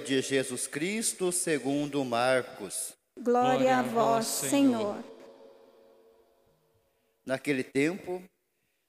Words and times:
de 0.00 0.20
Jesus 0.20 0.66
Cristo 0.66 1.30
segundo 1.32 2.04
Marcos. 2.04 2.94
Glória 3.20 3.78
a 3.78 3.82
vós, 3.82 4.26
Senhor. 4.26 4.96
Naquele 7.24 7.62
tempo, 7.62 8.22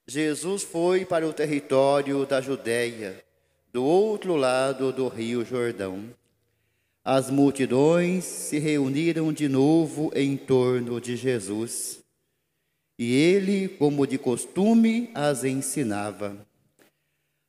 Jesus 0.08 0.64
foi 0.64 1.06
para 1.06 1.28
o 1.28 1.34
território 1.34 2.26
da 2.26 2.42
Judéia, 2.42 3.24
do 3.72 3.84
outro 3.84 4.36
lado 4.36 4.92
do 4.92 5.08
rio 5.08 5.46
Jordão. 5.46 6.10
As 7.04 7.30
multidões 7.30 8.24
se 8.24 8.58
reuniram 8.58 9.32
de 9.32 9.48
novo 9.48 10.12
em 10.16 10.36
torno 10.36 11.00
de 11.00 11.16
Jesus. 11.16 12.04
E 12.98 13.14
ele, 13.14 13.68
como 13.68 14.08
de 14.08 14.18
costume, 14.18 15.12
as 15.14 15.44
ensinava. 15.44 16.36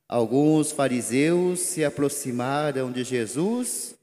Alguns 0.09 0.71
fariseus 0.71 1.59
se 1.59 1.83
aproximaram 1.83 2.91
de 2.91 3.03
Jesus 3.03 3.93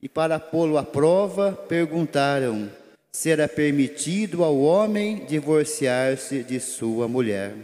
e, 0.00 0.08
para 0.08 0.40
pô-lo 0.40 0.78
à 0.78 0.82
prova, 0.82 1.52
perguntaram 1.52 2.70
se 3.12 3.30
era 3.30 3.46
permitido 3.46 4.44
ao 4.44 4.58
homem 4.58 5.26
divorciar-se 5.26 6.42
de 6.42 6.58
sua 6.58 7.06
mulher. 7.06 7.54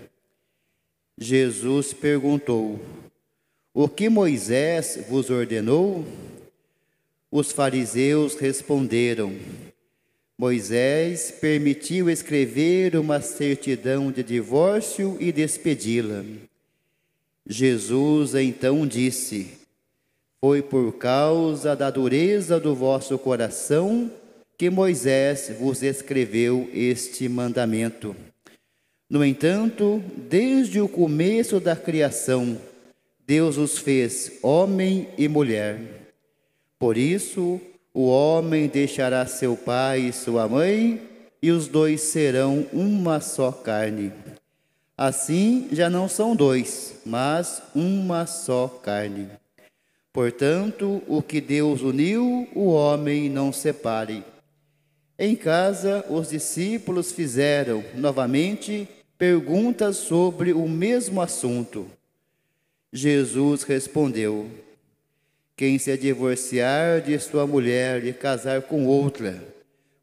Jesus 1.19 1.93
perguntou: 1.95 2.81
O 3.73 3.89
que 3.89 4.09
Moisés 4.09 4.98
vos 5.09 5.31
ordenou? 5.31 6.05
Os 7.31 7.53
fariseus 7.53 8.34
responderam: 8.34 9.34
Moisés 10.37 11.31
permitiu 11.31 12.11
escrever 12.11 12.97
uma 12.97 13.20
certidão 13.23 14.12
de 14.12 14.23
divórcio 14.23 15.17
e 15.20 15.33
despedi-la. 15.33 16.23
Jesus 17.47 18.35
então 18.35 18.87
disse: 18.87 19.59
Foi 20.41 20.63
por 20.63 20.93
causa 20.93 21.75
da 21.75 21.91
dureza 21.91 22.61
do 22.61 22.75
vosso 22.75 23.19
coração 23.19 24.11
que 24.57 24.71
Moisés 24.71 25.53
vos 25.59 25.83
escreveu 25.83 26.71
este 26.73 27.29
mandamento. 27.29 28.15
No 29.11 29.25
entanto, 29.25 30.03
desde 30.17 30.81
o 30.81 30.89
começo 30.89 31.61
da 31.61 31.77
criação, 31.77 32.59
Deus 33.27 33.56
os 33.59 33.77
fez 33.77 34.39
homem 34.43 35.09
e 35.19 35.29
mulher. 35.29 35.81
Por 36.79 36.97
isso, 36.97 37.61
o 37.93 38.06
homem 38.06 38.69
deixará 38.69 39.27
seu 39.27 39.56
pai 39.56 40.01
e 40.01 40.12
sua 40.12 40.49
mãe, 40.49 41.03
e 41.43 41.51
os 41.51 41.67
dois 41.67 42.01
serão 42.01 42.67
uma 42.73 43.21
só 43.21 43.53
carne. 43.53 44.12
Assim 44.97 45.69
já 45.73 45.89
não 45.89 46.09
são 46.09 46.37
dois, 46.37 46.95
mas 47.05 47.62
uma 47.75 48.27
só 48.27 48.69
carne. 48.69 49.29
Portanto, 50.12 51.03
o 51.09 51.23
que 51.23 51.41
Deus 51.41 51.81
uniu, 51.81 52.47
o 52.55 52.67
homem 52.67 53.31
não 53.31 53.53
separe. 53.53 54.23
Em 55.19 55.34
casa, 55.34 56.05
os 56.11 56.29
discípulos 56.29 57.12
fizeram 57.12 57.83
novamente 57.95 58.87
perguntas 59.17 59.97
sobre 59.97 60.53
o 60.53 60.69
mesmo 60.69 61.21
assunto. 61.21 61.87
Jesus 62.93 63.62
respondeu: 63.62 64.51
Quem 65.56 65.79
se 65.79 65.97
divorciar 65.97 67.01
de 67.01 67.19
sua 67.19 67.47
mulher 67.47 68.05
e 68.05 68.12
casar 68.12 68.62
com 68.62 68.87
outra, 68.87 69.43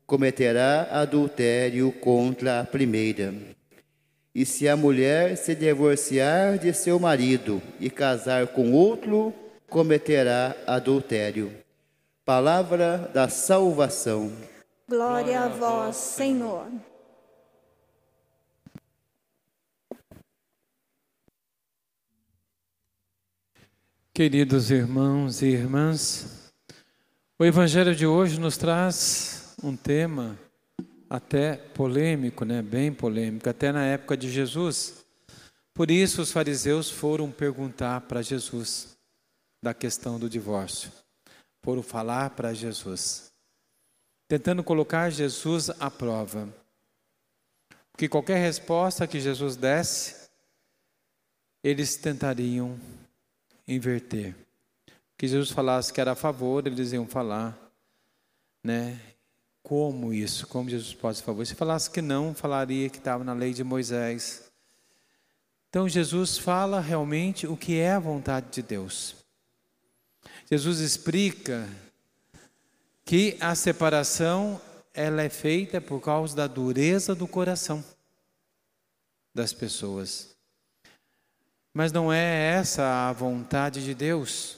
cometerá 0.08 0.88
adultério 0.92 1.92
contra 1.92 2.62
a 2.62 2.64
primeira. 2.64 3.32
E 4.40 4.46
se 4.46 4.70
a 4.70 4.78
mulher 4.78 5.36
se 5.36 5.54
divorciar 5.54 6.58
de 6.58 6.72
seu 6.74 6.98
marido 6.98 7.62
e 7.78 7.90
casar 7.90 8.48
com 8.48 8.72
outro, 8.72 9.34
cometerá 9.70 10.56
adultério. 10.66 11.54
Palavra 12.24 13.12
da 13.14 13.28
salvação. 13.28 14.32
Glória 14.88 15.42
a 15.42 15.50
vós, 15.50 15.98
Senhor. 15.98 16.72
Queridos 24.14 24.72
irmãos 24.72 25.42
e 25.42 25.48
irmãs, 25.48 26.50
o 27.38 27.44
Evangelho 27.44 27.94
de 27.94 28.08
hoje 28.08 28.40
nos 28.40 28.56
traz 28.56 29.54
um 29.62 29.76
tema 29.76 30.40
até 31.10 31.56
polêmico, 31.56 32.46
né? 32.46 32.62
bem 32.62 32.94
polêmico, 32.94 33.50
até 33.50 33.72
na 33.72 33.84
época 33.86 34.16
de 34.16 34.30
Jesus. 34.30 35.04
Por 35.74 35.90
isso 35.90 36.22
os 36.22 36.32
fariseus 36.32 36.90
foram 36.90 37.32
perguntar 37.32 38.02
para 38.02 38.22
Jesus 38.22 38.98
da 39.64 39.74
questão 39.74 40.20
do 40.20 40.30
divórcio. 40.30 40.92
Foram 41.64 41.82
falar 41.82 42.30
para 42.32 42.54
Jesus, 42.54 43.32
tentando 44.28 44.64
colocar 44.64 45.10
Jesus 45.10 45.70
à 45.72 45.90
prova. 45.90 46.48
Porque 47.92 48.08
qualquer 48.08 48.38
resposta 48.38 49.08
que 49.08 49.20
Jesus 49.20 49.58
desse, 49.58 50.30
eles 51.64 51.98
tentariam 51.98 52.80
inverter. 53.68 54.36
Que 55.18 55.28
Jesus 55.28 55.52
falasse 55.52 55.92
que 55.92 56.00
era 56.00 56.14
a 56.14 56.16
favor, 56.16 56.66
eles 56.66 56.94
iam 56.94 57.06
falar, 57.06 57.58
né? 58.64 58.98
Como 59.64 60.14
isso? 60.14 60.48
Como 60.48 60.70
Jesus 60.70 60.94
pode 60.94 61.22
favor? 61.22 61.46
Se 61.46 61.56
falasse 61.56 61.90
que 61.90 62.02
não, 62.02 62.34
falaria 62.34 62.90
que 62.90 62.98
estava 62.98 63.24
na 63.24 63.34
lei 63.34 63.54
de 63.54 63.64
Moisés. 63.64 64.50
Então 65.70 65.88
Jesus 65.88 66.38
fala 66.38 66.80
realmente 66.80 67.46
o 67.46 67.56
que 67.56 67.78
é 67.78 67.92
a 67.92 68.00
vontade 68.00 68.48
de 68.52 68.62
Deus. 68.62 69.16
Jesus 70.50 70.80
explica 70.80 71.68
que 73.06 73.38
a 73.40 73.54
separação 73.54 74.60
ela 74.94 75.22
é 75.22 75.30
feita 75.30 75.80
por 75.80 76.02
causa 76.02 76.36
da 76.36 76.48
dureza 76.48 77.14
do 77.14 77.28
coração 77.28 77.84
das 79.34 79.54
pessoas. 79.54 80.36
Mas 81.74 81.92
não 81.92 82.12
é 82.12 82.54
essa 82.54 83.08
a 83.08 83.14
vontade 83.14 83.84
de 83.84 83.94
Deus. 83.94 84.58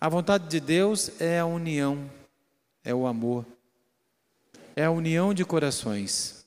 A 0.00 0.08
vontade 0.08 0.48
de 0.48 0.60
Deus 0.60 1.20
é 1.20 1.40
a 1.40 1.46
união 1.46 2.08
é 2.84 2.94
o 2.94 3.06
amor, 3.06 3.46
é 4.76 4.84
a 4.84 4.90
união 4.90 5.32
de 5.32 5.44
corações. 5.44 6.44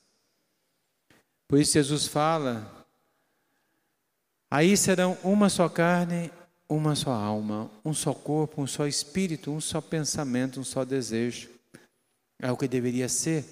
Por 1.48 1.58
isso 1.58 1.72
Jesus 1.72 2.06
fala: 2.06 2.86
aí 4.50 4.76
serão 4.76 5.18
uma 5.24 5.48
só 5.48 5.68
carne, 5.68 6.30
uma 6.68 6.94
só 6.94 7.10
alma, 7.10 7.70
um 7.84 7.92
só 7.92 8.14
corpo, 8.14 8.62
um 8.62 8.66
só 8.66 8.86
espírito, 8.86 9.50
um 9.50 9.60
só 9.60 9.80
pensamento, 9.80 10.60
um 10.60 10.64
só 10.64 10.84
desejo. 10.84 11.48
É 12.38 12.52
o 12.52 12.56
que 12.56 12.68
deveria 12.68 13.08
ser. 13.08 13.44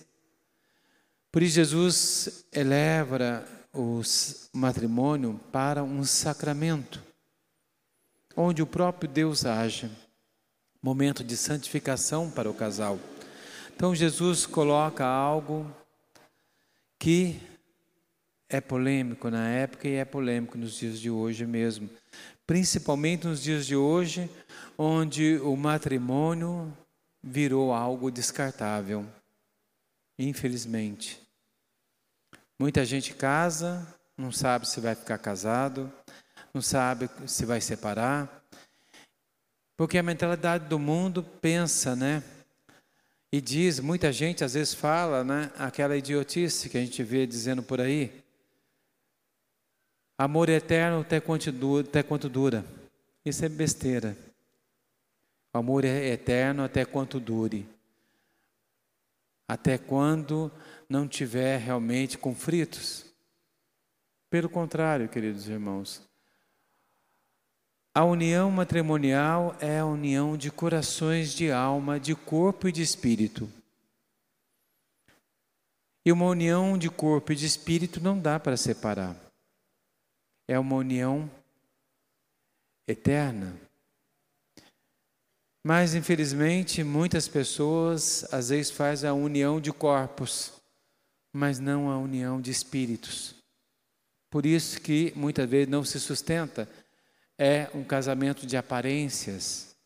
Por 1.32 1.42
isso 1.42 1.56
Jesus 1.56 2.46
eleva 2.52 3.44
o 3.74 4.00
matrimônio 4.52 5.40
para 5.50 5.82
um 5.82 6.04
sacramento, 6.04 7.02
onde 8.36 8.62
o 8.62 8.66
próprio 8.66 9.10
Deus 9.10 9.44
age 9.44 9.90
momento 10.86 11.24
de 11.24 11.36
santificação 11.36 12.30
para 12.30 12.48
o 12.48 12.54
casal. 12.54 12.96
Então 13.74 13.92
Jesus 13.92 14.46
coloca 14.46 15.04
algo 15.04 15.68
que 16.96 17.40
é 18.48 18.60
polêmico 18.60 19.28
na 19.28 19.48
época 19.48 19.88
e 19.88 19.94
é 19.94 20.04
polêmico 20.04 20.56
nos 20.56 20.78
dias 20.78 21.00
de 21.00 21.10
hoje 21.10 21.44
mesmo, 21.44 21.90
principalmente 22.46 23.26
nos 23.26 23.42
dias 23.42 23.66
de 23.66 23.74
hoje, 23.74 24.30
onde 24.78 25.38
o 25.38 25.56
matrimônio 25.56 26.72
virou 27.20 27.74
algo 27.74 28.08
descartável. 28.08 29.04
Infelizmente. 30.16 31.20
Muita 32.56 32.84
gente 32.84 33.12
casa, 33.12 33.84
não 34.16 34.30
sabe 34.30 34.68
se 34.68 34.80
vai 34.80 34.94
ficar 34.94 35.18
casado, 35.18 35.92
não 36.54 36.62
sabe 36.62 37.10
se 37.26 37.44
vai 37.44 37.60
separar, 37.60 38.45
porque 39.76 39.98
a 39.98 40.02
mentalidade 40.02 40.68
do 40.68 40.78
mundo 40.78 41.22
pensa, 41.22 41.94
né? 41.94 42.22
E 43.30 43.40
diz, 43.40 43.80
muita 43.80 44.10
gente 44.12 44.42
às 44.42 44.54
vezes 44.54 44.72
fala, 44.72 45.22
né? 45.22 45.52
Aquela 45.58 45.96
idiotice 45.96 46.70
que 46.70 46.78
a 46.78 46.80
gente 46.80 47.02
vê 47.02 47.26
dizendo 47.26 47.62
por 47.62 47.80
aí. 47.80 48.24
Amor 50.16 50.48
eterno 50.48 51.00
até 51.00 51.20
quanto 51.20 51.52
dura. 51.52 51.86
Até 51.86 52.02
quanto 52.02 52.28
dura. 52.28 52.64
Isso 53.24 53.44
é 53.44 53.48
besteira. 53.48 54.16
O 55.52 55.58
amor 55.58 55.84
é 55.84 56.06
eterno 56.06 56.64
até 56.64 56.84
quanto 56.84 57.20
dure. 57.20 57.68
Até 59.48 59.76
quando 59.76 60.50
não 60.88 61.06
tiver 61.06 61.58
realmente 61.58 62.16
conflitos. 62.16 63.04
Pelo 64.30 64.48
contrário, 64.48 65.08
queridos 65.08 65.48
irmãos, 65.48 66.05
a 67.96 68.04
união 68.04 68.50
matrimonial 68.50 69.56
é 69.58 69.78
a 69.78 69.86
união 69.86 70.36
de 70.36 70.50
corações, 70.50 71.32
de 71.32 71.50
alma, 71.50 71.98
de 71.98 72.14
corpo 72.14 72.68
e 72.68 72.72
de 72.72 72.82
espírito. 72.82 73.50
E 76.04 76.12
uma 76.12 76.26
união 76.26 76.76
de 76.76 76.90
corpo 76.90 77.32
e 77.32 77.34
de 77.34 77.46
espírito 77.46 77.98
não 77.98 78.20
dá 78.20 78.38
para 78.38 78.54
separar. 78.58 79.16
É 80.46 80.58
uma 80.58 80.76
união 80.76 81.30
eterna. 82.86 83.56
Mas, 85.64 85.94
infelizmente, 85.94 86.84
muitas 86.84 87.26
pessoas 87.26 88.30
às 88.30 88.50
vezes 88.50 88.70
fazem 88.70 89.08
a 89.08 89.14
união 89.14 89.58
de 89.58 89.72
corpos, 89.72 90.52
mas 91.32 91.58
não 91.58 91.90
a 91.90 91.96
união 91.96 92.42
de 92.42 92.50
espíritos. 92.50 93.34
Por 94.28 94.44
isso 94.44 94.82
que 94.82 95.14
muitas 95.16 95.48
vezes 95.48 95.70
não 95.70 95.82
se 95.82 95.98
sustenta. 95.98 96.68
É 97.38 97.68
um 97.74 97.84
casamento 97.84 98.46
de 98.46 98.56
aparências, 98.56 99.76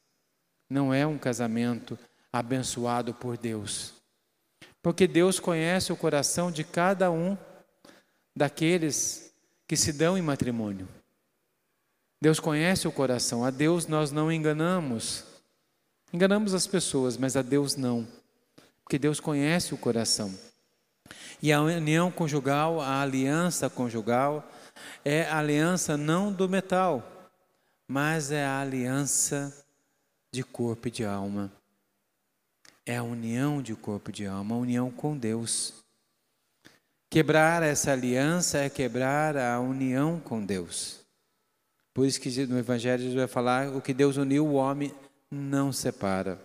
não 0.69 0.95
é 0.95 1.07
um 1.07 1.19
casamento 1.19 1.99
abençoado 2.33 3.13
por 3.13 3.37
Deus. 3.37 3.95
Porque 4.83 5.07
Deus 5.07 5.41
conhece 5.41 5.93
o 5.93 5.97
coração 5.97 6.51
de 6.51 6.65
cada 6.65 7.11
um 7.11 7.37
daqueles 8.35 9.33
que 9.67 9.77
se 9.77 9.93
dão 9.93 10.17
em 10.17 10.23
matrimônio. 10.23 10.89
Deus 12.21 12.39
conhece 12.39 12.87
o 12.87 12.93
coração, 12.93 13.45
a 13.45 13.51
Deus 13.51 13.87
nós 13.87 14.11
não 14.11 14.31
enganamos. 14.31 15.25
Enganamos 16.13 16.55
as 16.55 16.67
pessoas, 16.67 17.17
mas 17.17 17.37
a 17.37 17.43
Deus 17.43 17.77
não, 17.77 18.07
porque 18.83 18.99
Deus 18.99 19.21
conhece 19.21 19.73
o 19.73 19.79
coração. 19.79 20.35
E 21.43 21.53
a 21.53 21.63
união 21.63 22.11
conjugal, 22.11 22.81
a 22.81 23.01
aliança 23.01 23.71
conjugal, 23.71 24.49
é 25.05 25.23
a 25.25 25.39
aliança 25.39 25.97
não 25.97 26.33
do 26.33 26.49
metal, 26.49 27.20
mas 27.91 28.31
é 28.31 28.47
a 28.47 28.61
aliança 28.61 29.53
de 30.31 30.45
corpo 30.45 30.87
e 30.87 30.93
de 30.93 31.05
alma. 31.05 31.51
É 32.87 32.99
a 32.99 33.03
união 33.03 33.61
de 33.61 33.75
corpo 33.75 34.11
e 34.11 34.13
de 34.13 34.27
alma, 34.27 34.55
a 34.55 34.59
união 34.59 34.93
com 34.93 35.19
Deus. 35.19 35.75
Quebrar 37.11 37.65
essa 37.65 37.91
aliança 37.91 38.59
é 38.59 38.71
quebrar 38.71 39.37
a 39.37 39.59
união 39.59 40.21
com 40.21 40.41
Deus. 40.47 41.01
Por 41.93 42.07
isso 42.07 42.21
que 42.21 42.47
no 42.47 42.61
Evangelho 42.61 43.03
Jesus 43.03 43.19
vai 43.19 43.27
falar: 43.27 43.75
o 43.75 43.83
que 43.83 43.93
Deus 43.93 44.17
uniu, 44.17 44.47
o 44.47 44.55
homem 44.55 44.95
não 45.29 45.73
separa. 45.73 46.41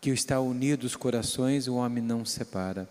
Que 0.00 0.08
está 0.08 0.40
unido 0.40 0.84
os 0.84 0.96
corações, 0.96 1.68
o 1.68 1.74
homem 1.74 2.02
não 2.02 2.24
separa. 2.24 2.88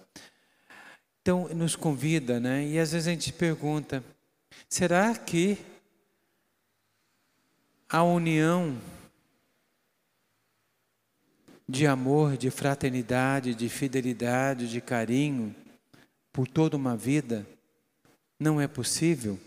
Então, 1.23 1.49
nos 1.49 1.75
convida, 1.75 2.39
né? 2.39 2.63
E 2.63 2.77
às 2.77 2.91
vezes 2.91 3.07
a 3.07 3.11
gente 3.11 3.33
pergunta: 3.33 4.03
será 4.69 5.15
que 5.15 5.72
a 7.93 8.01
união 8.01 8.75
de 11.69 11.85
amor, 11.85 12.35
de 12.37 12.49
fraternidade, 12.49 13.53
de 13.53 13.69
fidelidade, 13.69 14.67
de 14.67 14.81
carinho 14.81 15.55
por 16.31 16.47
toda 16.47 16.75
uma 16.75 16.97
vida 16.97 17.45
não 18.39 18.59
é 18.59 18.67
possível? 18.67 19.39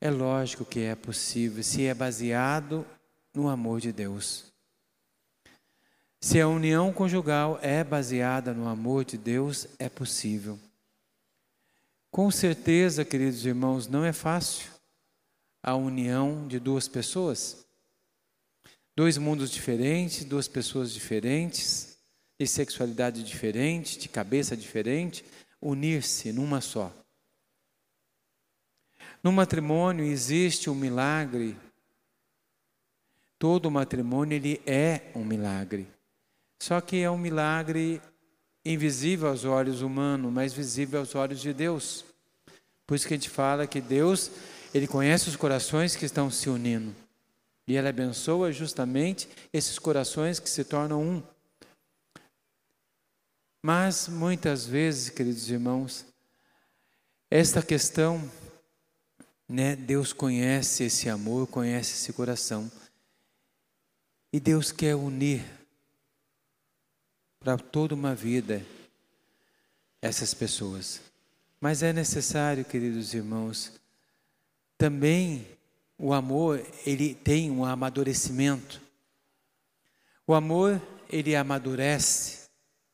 É 0.00 0.10
lógico 0.10 0.64
que 0.64 0.80
é 0.80 0.94
possível, 0.94 1.62
se 1.62 1.84
é 1.84 1.92
baseado 1.92 2.86
no 3.34 3.46
amor 3.46 3.78
de 3.78 3.92
Deus. 3.92 4.46
Se 6.22 6.40
a 6.40 6.48
união 6.48 6.90
conjugal 6.90 7.58
é 7.60 7.84
baseada 7.84 8.54
no 8.54 8.66
amor 8.66 9.04
de 9.04 9.18
Deus, 9.18 9.66
é 9.78 9.90
possível. 9.90 10.58
Com 12.10 12.30
certeza, 12.30 13.04
queridos 13.04 13.44
irmãos, 13.44 13.86
não 13.86 14.06
é 14.06 14.12
fácil 14.14 14.77
a 15.62 15.74
união 15.74 16.46
de 16.46 16.58
duas 16.58 16.88
pessoas. 16.88 17.66
Dois 18.96 19.16
mundos 19.16 19.50
diferentes, 19.50 20.24
duas 20.24 20.48
pessoas 20.48 20.92
diferentes, 20.92 21.98
de 22.38 22.46
sexualidade 22.46 23.22
diferente, 23.22 23.98
de 23.98 24.08
cabeça 24.08 24.56
diferente, 24.56 25.24
unir-se 25.60 26.32
numa 26.32 26.60
só. 26.60 26.92
No 29.22 29.32
matrimônio 29.32 30.04
existe 30.04 30.70
um 30.70 30.74
milagre. 30.74 31.56
Todo 33.38 33.70
matrimônio 33.70 34.36
ele 34.36 34.60
é 34.66 35.10
um 35.14 35.24
milagre. 35.24 35.86
Só 36.60 36.80
que 36.80 36.98
é 36.98 37.10
um 37.10 37.18
milagre 37.18 38.00
invisível 38.64 39.28
aos 39.28 39.44
olhos 39.44 39.80
humanos, 39.80 40.32
mas 40.32 40.52
visível 40.52 41.00
aos 41.00 41.14
olhos 41.14 41.40
de 41.40 41.52
Deus. 41.52 42.04
Por 42.86 42.94
isso 42.94 43.06
que 43.06 43.14
a 43.14 43.16
gente 43.16 43.30
fala 43.30 43.66
que 43.66 43.80
Deus, 43.80 44.30
ele 44.72 44.86
conhece 44.86 45.28
os 45.28 45.36
corações 45.36 45.96
que 45.96 46.04
estão 46.04 46.30
se 46.30 46.48
unindo. 46.48 46.94
E 47.66 47.76
ele 47.76 47.88
abençoa 47.88 48.52
justamente 48.52 49.28
esses 49.52 49.78
corações 49.78 50.38
que 50.38 50.48
se 50.48 50.64
tornam 50.64 51.02
um. 51.02 51.22
Mas 53.62 54.08
muitas 54.08 54.64
vezes, 54.64 55.10
queridos 55.10 55.50
irmãos, 55.50 56.06
esta 57.30 57.62
questão 57.62 58.30
né? 59.48 59.74
Deus 59.74 60.12
conhece 60.12 60.84
esse 60.84 61.08
amor, 61.08 61.46
conhece 61.46 61.94
esse 61.94 62.12
coração. 62.12 62.70
E 64.30 64.38
Deus 64.38 64.70
quer 64.70 64.94
unir 64.94 65.42
para 67.40 67.56
toda 67.56 67.94
uma 67.94 68.14
vida 68.14 68.64
essas 70.02 70.34
pessoas. 70.34 71.00
Mas 71.58 71.82
é 71.82 71.92
necessário, 71.92 72.64
queridos 72.64 73.14
irmãos, 73.14 73.72
também 74.78 75.44
o 75.98 76.12
amor, 76.12 76.64
ele 76.86 77.12
tem 77.12 77.50
um 77.50 77.64
amadurecimento. 77.64 78.80
O 80.24 80.32
amor, 80.32 80.80
ele 81.10 81.34
amadurece 81.34 82.48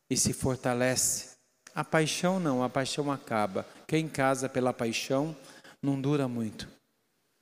e 0.09 0.17
se 0.17 0.33
fortalece. 0.33 1.37
A 1.75 1.85
paixão 1.85 2.41
não, 2.41 2.63
a 2.63 2.71
paixão 2.71 3.13
acaba. 3.13 3.67
Quem 3.87 4.09
casa 4.09 4.49
pela 4.49 4.73
paixão 4.73 5.37
não 5.83 6.01
dura 6.01 6.27
muito. 6.27 6.67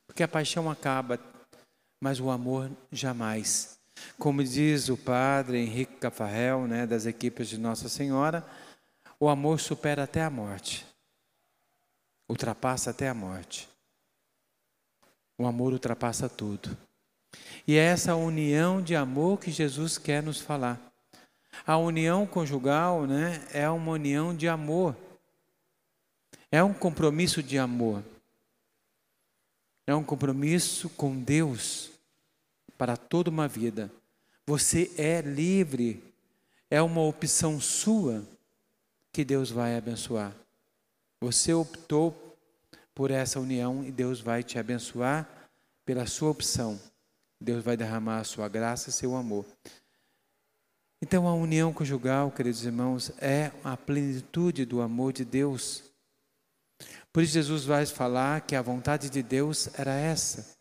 Porque 0.06 0.24
a 0.24 0.28
paixão 0.28 0.68
acaba, 0.68 1.20
mas 2.00 2.18
o 2.18 2.28
amor 2.28 2.68
jamais. 2.90 3.78
Como 4.18 4.42
diz 4.42 4.88
o 4.88 4.96
padre 4.96 5.58
Henrique 5.58 5.96
Cafarel, 5.96 6.66
né, 6.66 6.86
das 6.86 7.06
equipes 7.06 7.48
de 7.48 7.58
Nossa 7.58 7.88
Senhora, 7.88 8.44
o 9.20 9.28
amor 9.28 9.60
supera 9.60 10.02
até 10.02 10.22
a 10.22 10.30
morte. 10.30 10.84
Ultrapassa 12.28 12.90
até 12.90 13.08
a 13.08 13.14
morte. 13.14 13.71
O 15.42 15.46
amor 15.48 15.72
ultrapassa 15.72 16.28
tudo. 16.28 16.78
E 17.66 17.76
é 17.76 17.82
essa 17.82 18.14
união 18.14 18.80
de 18.80 18.94
amor 18.94 19.40
que 19.40 19.50
Jesus 19.50 19.98
quer 19.98 20.22
nos 20.22 20.40
falar. 20.40 20.80
A 21.66 21.76
união 21.76 22.24
conjugal 22.24 23.08
né, 23.08 23.44
é 23.52 23.68
uma 23.68 23.90
união 23.90 24.32
de 24.36 24.46
amor. 24.46 24.96
É 26.48 26.62
um 26.62 26.72
compromisso 26.72 27.42
de 27.42 27.58
amor. 27.58 28.04
É 29.84 29.92
um 29.92 30.04
compromisso 30.04 30.88
com 30.90 31.20
Deus 31.20 31.90
para 32.78 32.96
toda 32.96 33.28
uma 33.28 33.48
vida. 33.48 33.90
Você 34.46 34.92
é 34.96 35.22
livre, 35.22 36.00
é 36.70 36.80
uma 36.80 37.02
opção 37.02 37.60
sua 37.60 38.22
que 39.12 39.24
Deus 39.24 39.50
vai 39.50 39.76
abençoar. 39.76 40.32
Você 41.20 41.52
optou 41.52 42.31
por 42.94 43.10
essa 43.10 43.40
união 43.40 43.84
e 43.84 43.90
Deus 43.90 44.20
vai 44.20 44.42
te 44.42 44.58
abençoar 44.58 45.28
pela 45.84 46.06
sua 46.06 46.30
opção. 46.30 46.80
Deus 47.40 47.64
vai 47.64 47.76
derramar 47.76 48.20
a 48.20 48.24
sua 48.24 48.48
graça 48.48 48.90
e 48.90 48.92
seu 48.92 49.16
amor. 49.16 49.44
Então, 51.00 51.26
a 51.26 51.34
união 51.34 51.72
conjugal, 51.72 52.30
queridos 52.30 52.64
irmãos, 52.64 53.10
é 53.18 53.50
a 53.64 53.76
plenitude 53.76 54.64
do 54.64 54.80
amor 54.80 55.12
de 55.12 55.24
Deus 55.24 55.92
por 57.12 57.22
isso, 57.22 57.34
Jesus 57.34 57.64
vai 57.64 57.84
falar 57.84 58.40
que 58.40 58.56
a 58.56 58.62
vontade 58.62 59.10
de 59.10 59.22
Deus 59.22 59.68
era 59.78 59.92
essa. 59.92 60.56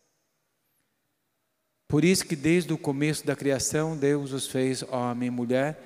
Por 1.88 2.04
isso 2.04 2.26
que 2.26 2.36
desde 2.36 2.72
o 2.72 2.78
começo 2.78 3.26
da 3.26 3.34
criação, 3.34 3.96
Deus 3.96 4.32
os 4.32 4.46
fez 4.46 4.82
homem 4.82 5.28
e 5.28 5.30
mulher 5.30 5.82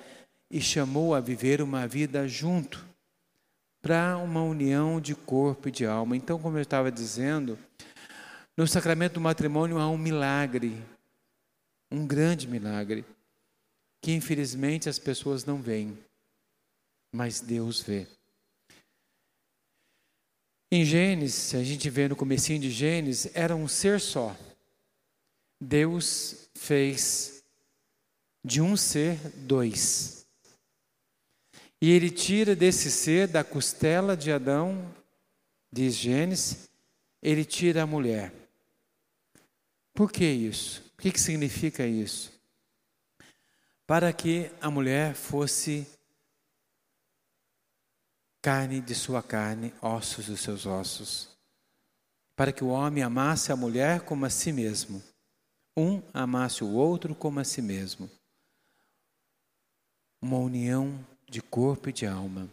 e 0.51 0.59
chamou 0.59 1.15
a 1.15 1.21
viver 1.21 1.61
uma 1.61 1.87
vida 1.87 2.27
junto, 2.27 2.86
para 3.87 4.17
uma 4.17 4.43
união 4.43 4.99
de 4.99 5.15
corpo 5.15 5.69
e 5.69 5.71
de 5.71 5.85
alma. 5.85 6.17
Então, 6.17 6.37
como 6.37 6.57
eu 6.57 6.61
estava 6.61 6.91
dizendo, 6.91 7.57
no 8.57 8.67
sacramento 8.67 9.13
do 9.13 9.21
matrimônio 9.21 9.79
há 9.79 9.89
um 9.89 9.97
milagre, 9.97 10.83
um 11.89 12.05
grande 12.05 12.49
milagre, 12.49 13.05
que 14.01 14.11
infelizmente 14.11 14.89
as 14.89 14.99
pessoas 14.99 15.45
não 15.45 15.61
veem, 15.61 15.97
mas 17.13 17.39
Deus 17.39 17.81
vê. 17.81 18.05
Em 20.69 20.83
Gênesis, 20.83 21.55
a 21.55 21.63
gente 21.63 21.89
vê 21.89 22.09
no 22.09 22.15
comecinho 22.17 22.59
de 22.59 22.69
Gênesis, 22.69 23.31
era 23.33 23.55
um 23.55 23.69
ser 23.69 24.01
só. 24.01 24.35
Deus 25.61 26.49
fez 26.57 27.41
de 28.43 28.61
um 28.61 28.75
ser 28.75 29.17
dois. 29.37 30.26
E 31.81 31.91
ele 31.91 32.09
tira 32.09 32.55
desse 32.55 32.89
ser, 32.89 33.27
da 33.27 33.43
costela 33.43 34.17
de 34.17 34.31
Adão, 34.31 34.93
diz 35.71 35.93
Gênesis, 35.95 36.69
ele 37.21 37.45
tira 37.45 37.83
a 37.83 37.87
mulher. 37.87 38.33
Por 39.93 40.11
que 40.11 40.25
isso? 40.25 40.83
O 40.93 41.01
que, 41.01 41.11
que 41.11 41.19
significa 41.19 41.85
isso? 41.85 42.31
Para 43.85 44.11
que 44.11 44.51
a 44.59 44.69
mulher 44.69 45.13
fosse 45.13 45.87
carne 48.41 48.81
de 48.81 48.95
sua 48.95 49.21
carne, 49.21 49.73
ossos 49.81 50.27
dos 50.27 50.41
seus 50.41 50.65
ossos, 50.65 51.37
para 52.35 52.51
que 52.51 52.63
o 52.63 52.69
homem 52.69 53.03
amasse 53.03 53.51
a 53.51 53.55
mulher 53.55 54.01
como 54.01 54.25
a 54.25 54.29
si 54.29 54.51
mesmo. 54.51 55.03
um 55.75 56.01
amasse 56.11 56.63
o 56.63 56.71
outro 56.71 57.13
como 57.13 57.39
a 57.39 57.43
si 57.43 57.61
mesmo. 57.61 58.09
Uma 60.19 60.37
união 60.37 61.05
de 61.29 61.41
corpo 61.41 61.89
e 61.89 61.93
de 61.93 62.05
alma. 62.05 62.49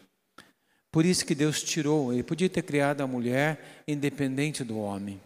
Por 0.90 1.04
isso 1.04 1.24
que 1.26 1.34
Deus 1.34 1.62
tirou, 1.62 2.12
ele 2.12 2.22
podia 2.22 2.48
ter 2.48 2.62
criado 2.62 3.00
a 3.00 3.06
mulher 3.06 3.82
independente 3.86 4.62
do 4.62 4.78
homem. 4.78 5.20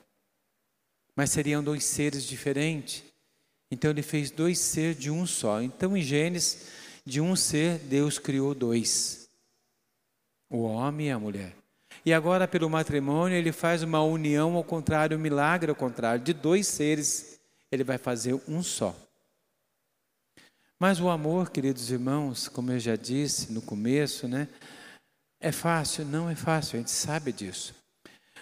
Mas 1.14 1.30
seriam 1.30 1.62
dois 1.62 1.84
seres 1.84 2.24
diferentes. 2.24 3.02
Então 3.70 3.90
ele 3.90 4.02
fez 4.02 4.30
dois 4.30 4.58
seres 4.58 4.98
de 4.98 5.10
um 5.10 5.26
só. 5.26 5.60
Então 5.60 5.96
em 5.96 6.02
Gênesis, 6.02 6.68
de 7.04 7.20
um 7.20 7.36
ser, 7.36 7.78
Deus 7.80 8.18
criou 8.18 8.54
dois: 8.54 9.28
o 10.48 10.62
homem 10.62 11.08
e 11.08 11.10
a 11.10 11.18
mulher. 11.18 11.54
E 12.04 12.12
agora, 12.12 12.48
pelo 12.48 12.70
matrimônio, 12.70 13.36
ele 13.36 13.52
faz 13.52 13.82
uma 13.82 14.02
união 14.02 14.56
ao 14.56 14.64
contrário, 14.64 15.18
um 15.18 15.20
milagre 15.20 15.70
ao 15.70 15.76
contrário. 15.76 16.24
De 16.24 16.32
dois 16.32 16.66
seres, 16.66 17.38
ele 17.70 17.84
vai 17.84 17.98
fazer 17.98 18.40
um 18.48 18.62
só. 18.62 18.96
Mas 20.78 21.00
o 21.00 21.08
amor, 21.08 21.50
queridos 21.50 21.90
irmãos, 21.90 22.46
como 22.46 22.70
eu 22.70 22.78
já 22.78 22.94
disse 22.94 23.52
no 23.52 23.60
começo, 23.60 24.28
né? 24.28 24.46
É 25.40 25.50
fácil? 25.50 26.04
Não 26.04 26.30
é 26.30 26.36
fácil, 26.36 26.76
a 26.76 26.78
gente 26.78 26.92
sabe 26.92 27.32
disso. 27.32 27.74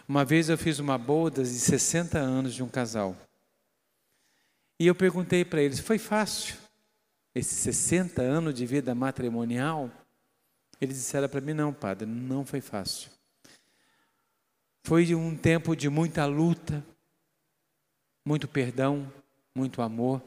Uma 0.06 0.22
vez 0.22 0.50
eu 0.50 0.58
fiz 0.58 0.78
uma 0.78 0.98
boda 0.98 1.42
de 1.42 1.48
60 1.48 2.18
anos 2.18 2.54
de 2.54 2.62
um 2.62 2.68
casal. 2.68 3.16
E 4.78 4.86
eu 4.86 4.94
perguntei 4.94 5.46
para 5.46 5.62
eles: 5.62 5.80
foi 5.80 5.96
fácil 5.96 6.56
esses 7.34 7.56
60 7.58 8.20
anos 8.20 8.52
de 8.52 8.66
vida 8.66 8.94
matrimonial? 8.94 9.90
Eles 10.78 10.96
disseram 10.96 11.30
para 11.30 11.40
mim: 11.40 11.54
não, 11.54 11.72
padre, 11.72 12.06
não 12.06 12.44
foi 12.44 12.60
fácil. 12.60 13.10
Foi 14.84 15.14
um 15.14 15.34
tempo 15.34 15.74
de 15.74 15.88
muita 15.88 16.26
luta, 16.26 16.84
muito 18.26 18.46
perdão, 18.46 19.10
muito 19.54 19.80
amor, 19.80 20.22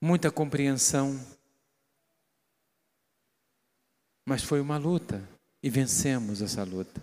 muita 0.00 0.30
compreensão. 0.30 1.18
Mas 4.24 4.42
foi 4.42 4.60
uma 4.60 4.76
luta 4.76 5.26
e 5.62 5.70
vencemos 5.70 6.42
essa 6.42 6.62
luta. 6.64 7.02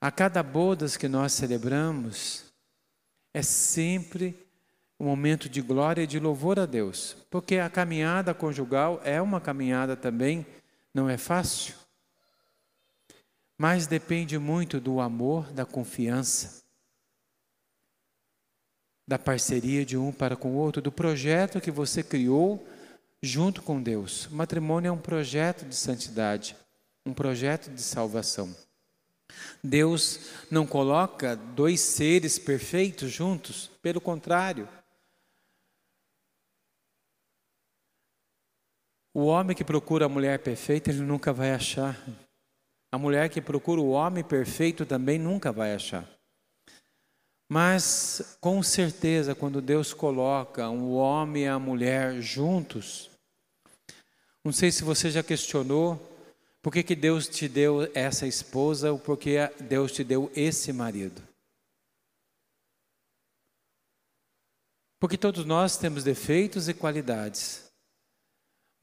A 0.00 0.10
cada 0.10 0.42
bodas 0.42 0.96
que 0.96 1.08
nós 1.08 1.32
celebramos, 1.32 2.44
é 3.34 3.42
sempre 3.42 4.46
um 4.98 5.04
momento 5.04 5.48
de 5.48 5.60
glória 5.60 6.02
e 6.02 6.06
de 6.06 6.18
louvor 6.18 6.58
a 6.58 6.64
Deus, 6.64 7.16
porque 7.30 7.56
a 7.56 7.68
caminhada 7.68 8.32
conjugal 8.32 9.00
é 9.04 9.20
uma 9.20 9.40
caminhada 9.40 9.94
também, 9.94 10.46
não 10.94 11.08
é 11.08 11.18
fácil, 11.18 11.74
mas 13.58 13.86
depende 13.86 14.38
muito 14.38 14.80
do 14.80 15.00
amor, 15.00 15.52
da 15.52 15.66
confiança, 15.66 16.62
da 19.06 19.18
parceria 19.18 19.84
de 19.84 19.96
um 19.96 20.12
para 20.12 20.36
com 20.36 20.52
o 20.52 20.56
outro, 20.56 20.82
do 20.82 20.90
projeto 20.90 21.60
que 21.60 21.70
você 21.70 22.02
criou 22.02 22.66
junto 23.22 23.62
com 23.62 23.82
Deus. 23.82 24.26
O 24.26 24.34
matrimônio 24.34 24.88
é 24.88 24.92
um 24.92 24.98
projeto 24.98 25.64
de 25.64 25.74
santidade, 25.74 26.56
um 27.04 27.14
projeto 27.14 27.70
de 27.70 27.82
salvação. 27.82 28.54
Deus 29.62 30.20
não 30.50 30.66
coloca 30.66 31.36
dois 31.36 31.80
seres 31.80 32.38
perfeitos 32.38 33.10
juntos, 33.10 33.70
pelo 33.82 34.00
contrário. 34.00 34.68
O 39.12 39.24
homem 39.24 39.56
que 39.56 39.64
procura 39.64 40.06
a 40.06 40.08
mulher 40.08 40.40
perfeita, 40.40 40.90
ele 40.90 41.00
nunca 41.00 41.32
vai 41.32 41.52
achar. 41.52 41.96
A 42.92 42.98
mulher 42.98 43.28
que 43.28 43.40
procura 43.40 43.80
o 43.80 43.90
homem 43.90 44.22
perfeito 44.22 44.84
também 44.84 45.18
nunca 45.18 45.50
vai 45.50 45.74
achar. 45.74 46.15
Mas, 47.48 48.36
com 48.40 48.62
certeza, 48.62 49.34
quando 49.34 49.60
Deus 49.60 49.94
coloca 49.94 50.68
o 50.68 50.94
homem 50.94 51.44
e 51.44 51.48
a 51.48 51.58
mulher 51.58 52.20
juntos, 52.20 53.10
não 54.44 54.52
sei 54.52 54.72
se 54.72 54.82
você 54.82 55.10
já 55.10 55.22
questionou 55.22 56.16
por 56.66 56.72
que, 56.72 56.82
que 56.82 56.96
Deus 56.96 57.28
te 57.28 57.48
deu 57.48 57.88
essa 57.94 58.26
esposa 58.26 58.90
ou 58.90 58.98
por 58.98 59.16
que 59.16 59.36
Deus 59.60 59.92
te 59.92 60.02
deu 60.02 60.28
esse 60.34 60.72
marido? 60.72 61.22
Porque 64.98 65.16
todos 65.16 65.44
nós 65.44 65.76
temos 65.76 66.02
defeitos 66.02 66.68
e 66.68 66.74
qualidades. 66.74 67.65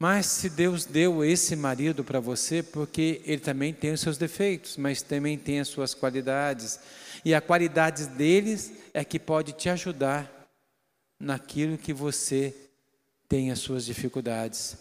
Mas 0.04 0.26
se 0.26 0.50
Deus 0.50 0.84
deu 0.84 1.24
esse 1.24 1.56
marido 1.56 2.04
para 2.04 2.20
você, 2.20 2.62
porque 2.62 3.22
ele 3.24 3.40
também 3.40 3.72
tem 3.72 3.90
os 3.90 4.02
seus 4.02 4.18
defeitos, 4.18 4.76
mas 4.76 5.00
também 5.00 5.38
tem 5.38 5.60
as 5.60 5.68
suas 5.68 5.94
qualidades. 5.94 6.78
E 7.24 7.34
a 7.34 7.40
qualidade 7.40 8.06
deles 8.08 8.70
é 8.92 9.02
que 9.02 9.18
pode 9.18 9.52
te 9.52 9.70
ajudar 9.70 10.30
naquilo 11.18 11.78
que 11.78 11.94
você 11.94 12.54
tem 13.26 13.50
as 13.50 13.60
suas 13.60 13.86
dificuldades. 13.86 14.76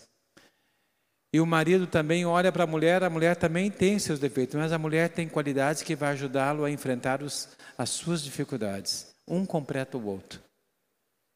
E 1.31 1.39
o 1.39 1.45
marido 1.45 1.87
também 1.87 2.25
olha 2.25 2.51
para 2.51 2.65
a 2.65 2.67
mulher, 2.67 3.01
a 3.01 3.09
mulher 3.09 3.37
também 3.37 3.71
tem 3.71 3.97
seus 3.99 4.19
defeitos, 4.19 4.55
mas 4.55 4.73
a 4.73 4.77
mulher 4.77 5.07
tem 5.07 5.29
qualidades 5.29 5.83
que 5.83 5.95
vai 5.95 6.11
ajudá-lo 6.11 6.65
a 6.65 6.69
enfrentar 6.69 7.23
os, 7.23 7.47
as 7.77 7.91
suas 7.91 8.21
dificuldades. 8.21 9.15
Um 9.25 9.45
completa 9.45 9.97
o 9.97 10.05
outro. 10.05 10.41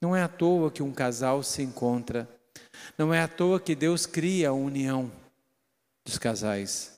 Não 0.02 0.14
é 0.14 0.24
à 0.24 0.28
toa 0.28 0.70
que 0.70 0.84
um 0.84 0.92
casal 0.92 1.42
se 1.42 1.62
encontra. 1.62 2.28
Não 2.98 3.14
é 3.14 3.22
à 3.22 3.28
toa 3.28 3.60
que 3.60 3.76
Deus 3.76 4.06
cria 4.06 4.50
a 4.50 4.54
união 4.54 5.12
dos 6.06 6.18
casais 6.18 6.98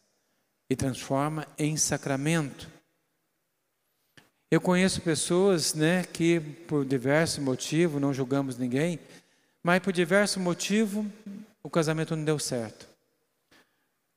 e 0.69 0.75
transforma 0.75 1.47
em 1.57 1.75
sacramento. 1.77 2.69
Eu 4.51 4.59
conheço 4.61 5.01
pessoas, 5.01 5.73
né, 5.73 6.03
que 6.03 6.39
por 6.39 6.85
diversos 6.85 7.43
motivos, 7.43 8.01
não 8.01 8.13
julgamos 8.13 8.57
ninguém, 8.57 8.99
mas 9.63 9.79
por 9.79 9.93
diversos 9.93 10.41
motivos 10.41 11.05
o 11.61 11.69
casamento 11.69 12.15
não 12.15 12.23
deu 12.23 12.39
certo. 12.39 12.87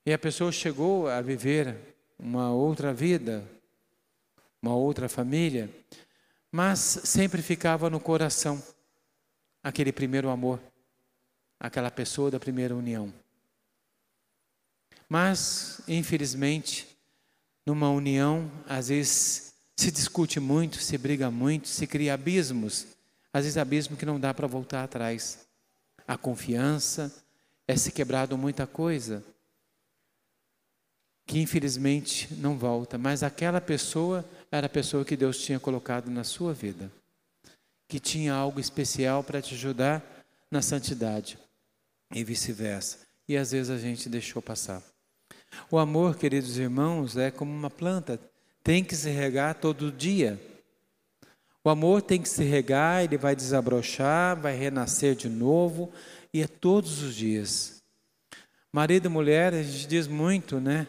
E 0.06 0.12
a 0.12 0.18
pessoa 0.18 0.50
chegou 0.50 1.08
a 1.08 1.20
viver 1.20 1.76
uma 2.18 2.52
outra 2.52 2.94
vida, 2.94 3.44
uma 4.61 4.75
outra 4.75 5.08
família, 5.08 5.68
mas 6.50 6.78
sempre 6.78 7.42
ficava 7.42 7.88
no 7.88 8.00
coração 8.00 8.62
aquele 9.62 9.92
primeiro 9.92 10.28
amor, 10.28 10.61
aquela 11.62 11.92
pessoa 11.92 12.28
da 12.28 12.40
primeira 12.40 12.75
união. 12.75 13.14
Mas, 15.09 15.81
infelizmente, 15.87 16.88
numa 17.64 17.88
união, 17.88 18.50
às 18.69 18.88
vezes 18.88 19.54
se 19.76 19.92
discute 19.92 20.40
muito, 20.40 20.78
se 20.78 20.99
briga 20.99 21.31
muito, 21.31 21.69
se 21.69 21.87
cria 21.87 22.14
abismos, 22.14 22.88
às 23.33 23.45
vezes 23.45 23.57
abismo 23.57 23.97
que 23.97 24.04
não 24.04 24.19
dá 24.19 24.35
para 24.35 24.49
voltar 24.49 24.83
atrás. 24.83 25.47
A 26.07 26.19
confiança 26.19 27.14
é 27.69 27.76
se 27.76 27.92
quebrado 27.92 28.37
muita 28.37 28.66
coisa 28.66 29.25
que 31.25 31.38
infelizmente 31.38 32.35
não 32.35 32.59
volta, 32.59 32.99
mas 32.99 33.23
aquela 33.23 33.61
pessoa 33.61 34.28
era 34.50 34.66
a 34.66 34.71
pessoa 34.71 35.04
que 35.04 35.16
Deus 35.16 35.38
tinha 35.38 35.61
colocado 35.61 36.11
na 36.11 36.25
sua 36.25 36.52
vida, 36.52 36.90
que 37.87 38.00
tinha 38.00 38.35
algo 38.35 38.59
especial 38.59 39.23
para 39.23 39.40
te 39.40 39.54
ajudar 39.54 40.02
na 40.50 40.61
santidade 40.61 41.38
e 42.14 42.25
vice-versa. 42.25 42.99
E 43.28 43.37
às 43.37 43.52
vezes 43.52 43.71
a 43.71 43.78
gente 43.78 44.09
deixou 44.09 44.42
passar. 44.42 44.83
O 45.71 45.78
amor, 45.78 46.16
queridos 46.16 46.59
irmãos, 46.59 47.16
é 47.16 47.31
como 47.31 47.52
uma 47.52 47.71
planta, 47.71 48.19
tem 48.62 48.85
que 48.85 48.97
se 48.97 49.11
regar 49.11 49.54
todo 49.54 49.92
dia. 49.92 50.40
O 51.64 51.71
amor 51.71 52.02
tem 52.02 52.21
que 52.21 52.28
se 52.28 52.42
regar, 52.42 53.04
ele 53.04 53.16
vai 53.16 53.37
desabrochar, 53.37 54.37
vai 54.37 54.57
renascer 54.57 55.14
de 55.14 55.28
novo, 55.28 55.92
e 56.33 56.42
é 56.42 56.47
todos 56.47 57.02
os 57.02 57.14
dias. 57.14 57.83
Marido 58.73 59.07
e 59.07 59.09
mulher, 59.09 59.54
a 59.54 59.62
gente 59.62 59.87
diz 59.87 60.07
muito, 60.09 60.59
né? 60.59 60.87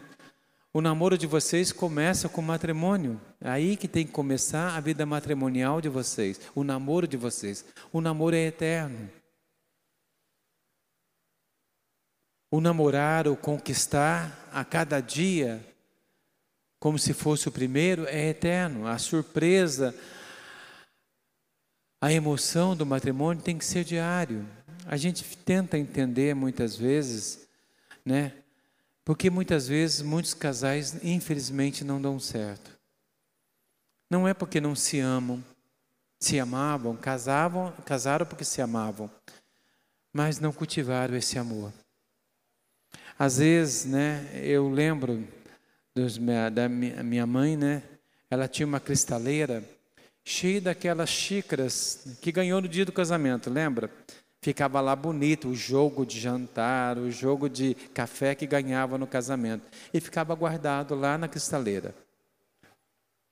O 0.73 0.81
namoro 0.81 1.17
de 1.17 1.27
vocês 1.27 1.71
começa 1.71 2.27
com 2.27 2.41
o 2.41 2.43
matrimônio. 2.43 3.21
É 3.39 3.49
aí 3.49 3.77
que 3.77 3.87
tem 3.87 4.07
que 4.07 4.11
começar 4.11 4.75
a 4.75 4.79
vida 4.79 5.05
matrimonial 5.05 5.79
de 5.79 5.89
vocês, 5.89 6.39
o 6.55 6.63
namoro 6.63 7.07
de 7.07 7.17
vocês. 7.17 7.63
O 7.91 8.01
namoro 8.01 8.35
é 8.35 8.47
eterno. 8.47 9.09
O 12.53 12.61
namorar, 12.61 13.27
o 13.27 13.35
conquistar 13.35 14.47
a 14.53 14.63
cada 14.63 15.01
dia, 15.01 15.59
como 16.79 16.99
se 16.99 17.11
fosse 17.11 17.49
o 17.49 17.51
primeiro, 17.51 18.05
é 18.05 18.29
eterno. 18.29 18.85
A 18.85 18.99
surpresa, 18.99 19.95
a 21.99 22.13
emoção 22.13 22.75
do 22.75 22.85
matrimônio 22.85 23.41
tem 23.41 23.57
que 23.57 23.65
ser 23.65 23.83
diário. 23.83 24.47
A 24.85 24.95
gente 24.97 25.35
tenta 25.35 25.79
entender 25.79 26.35
muitas 26.35 26.75
vezes, 26.75 27.47
né? 28.05 28.33
Porque 29.03 29.31
muitas 29.31 29.67
vezes 29.67 30.03
muitos 30.03 30.35
casais, 30.35 31.03
infelizmente, 31.03 31.83
não 31.83 31.99
dão 31.99 32.19
certo. 32.19 32.69
Não 34.11 34.27
é 34.27 34.33
porque 34.35 34.61
não 34.61 34.75
se 34.75 34.99
amam, 34.99 35.43
se 36.19 36.39
amavam, 36.39 36.95
casavam, 36.95 37.71
casaram 37.83 38.27
porque 38.27 38.45
se 38.45 38.61
amavam, 38.61 39.09
mas 40.13 40.39
não 40.39 40.53
cultivaram 40.53 41.15
esse 41.15 41.39
amor. 41.39 41.73
Às 43.17 43.37
vezes, 43.37 43.85
né, 43.85 44.27
eu 44.41 44.69
lembro 44.69 45.23
dos, 45.95 46.17
da 46.51 46.67
minha 46.67 47.27
mãe, 47.27 47.55
né, 47.55 47.83
ela 48.29 48.47
tinha 48.47 48.65
uma 48.65 48.79
cristaleira 48.79 49.63
cheio 50.23 50.61
daquelas 50.61 51.09
xícaras 51.09 52.17
que 52.21 52.31
ganhou 52.31 52.61
no 52.61 52.67
dia 52.67 52.85
do 52.85 52.91
casamento, 52.91 53.49
lembra? 53.49 53.91
Ficava 54.41 54.81
lá 54.81 54.95
bonito 54.95 55.49
o 55.49 55.55
jogo 55.55 56.05
de 56.05 56.19
jantar, 56.19 56.97
o 56.97 57.09
jogo 57.11 57.47
de 57.47 57.75
café 57.93 58.35
que 58.35 58.45
ganhava 58.45 58.97
no 58.97 59.07
casamento. 59.07 59.65
E 59.93 60.01
ficava 60.01 60.35
guardado 60.35 60.95
lá 60.95 61.17
na 61.17 61.29
cristaleira. 61.29 61.95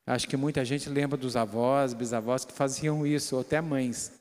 Acho 0.06 0.28
que 0.28 0.38
muita 0.38 0.64
gente 0.64 0.90
lembra 0.90 1.18
dos 1.18 1.36
avós, 1.36 1.94
bisavós 1.94 2.46
que 2.46 2.54
faziam 2.54 3.06
isso, 3.06 3.36
ou 3.36 3.42
até 3.42 3.60
mães. 3.60 4.14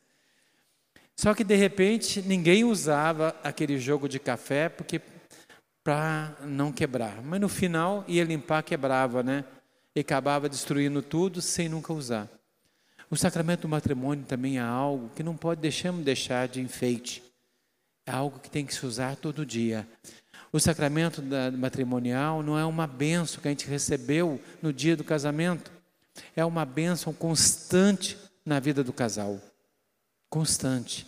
Só 1.17 1.35
que 1.35 1.45
de 1.45 1.55
repente 1.55 2.23
ninguém 2.23 2.65
usava 2.65 3.37
aquele 3.45 3.79
jogo 3.79 4.09
de 4.09 4.19
café 4.19 4.69
porque 4.69 5.01
para 5.91 6.37
não 6.45 6.71
quebrar. 6.71 7.21
Mas 7.21 7.41
no 7.41 7.49
final 7.49 8.05
ia 8.07 8.23
limpar, 8.23 8.63
quebrava, 8.63 9.25
né? 9.25 9.45
E 9.93 9.99
acabava 9.99 10.49
destruindo 10.49 11.03
tudo 11.03 11.43
sem 11.43 11.69
nunca 11.69 11.93
usar. 11.93 12.29
O 13.11 13.17
sacramento 13.17 13.63
do 13.63 13.69
matrimônio 13.69 14.25
também 14.25 14.59
é 14.59 14.61
algo 14.61 15.11
que 15.17 15.25
não 15.25 15.37
pode 15.37 15.61
deixamos 15.61 16.05
deixar 16.05 16.47
de 16.47 16.61
enfeite. 16.61 17.25
É 18.07 18.13
algo 18.13 18.39
que 18.39 18.49
tem 18.49 18.65
que 18.65 18.73
se 18.73 18.87
usar 18.87 19.17
todo 19.17 19.45
dia. 19.45 19.85
O 20.53 20.61
sacramento 20.61 21.25
matrimonial 21.59 22.41
não 22.41 22.57
é 22.57 22.65
uma 22.65 22.87
benção 22.87 23.43
que 23.43 23.49
a 23.49 23.51
gente 23.51 23.67
recebeu 23.67 24.41
no 24.63 24.73
dia 24.73 24.97
do 24.97 25.03
casamento. 25.03 25.73
É 26.37 26.45
uma 26.45 26.65
bênção 26.65 27.13
constante 27.13 28.17
na 28.47 28.61
vida 28.61 28.85
do 28.85 28.93
casal. 28.93 29.41
Constante. 30.29 31.05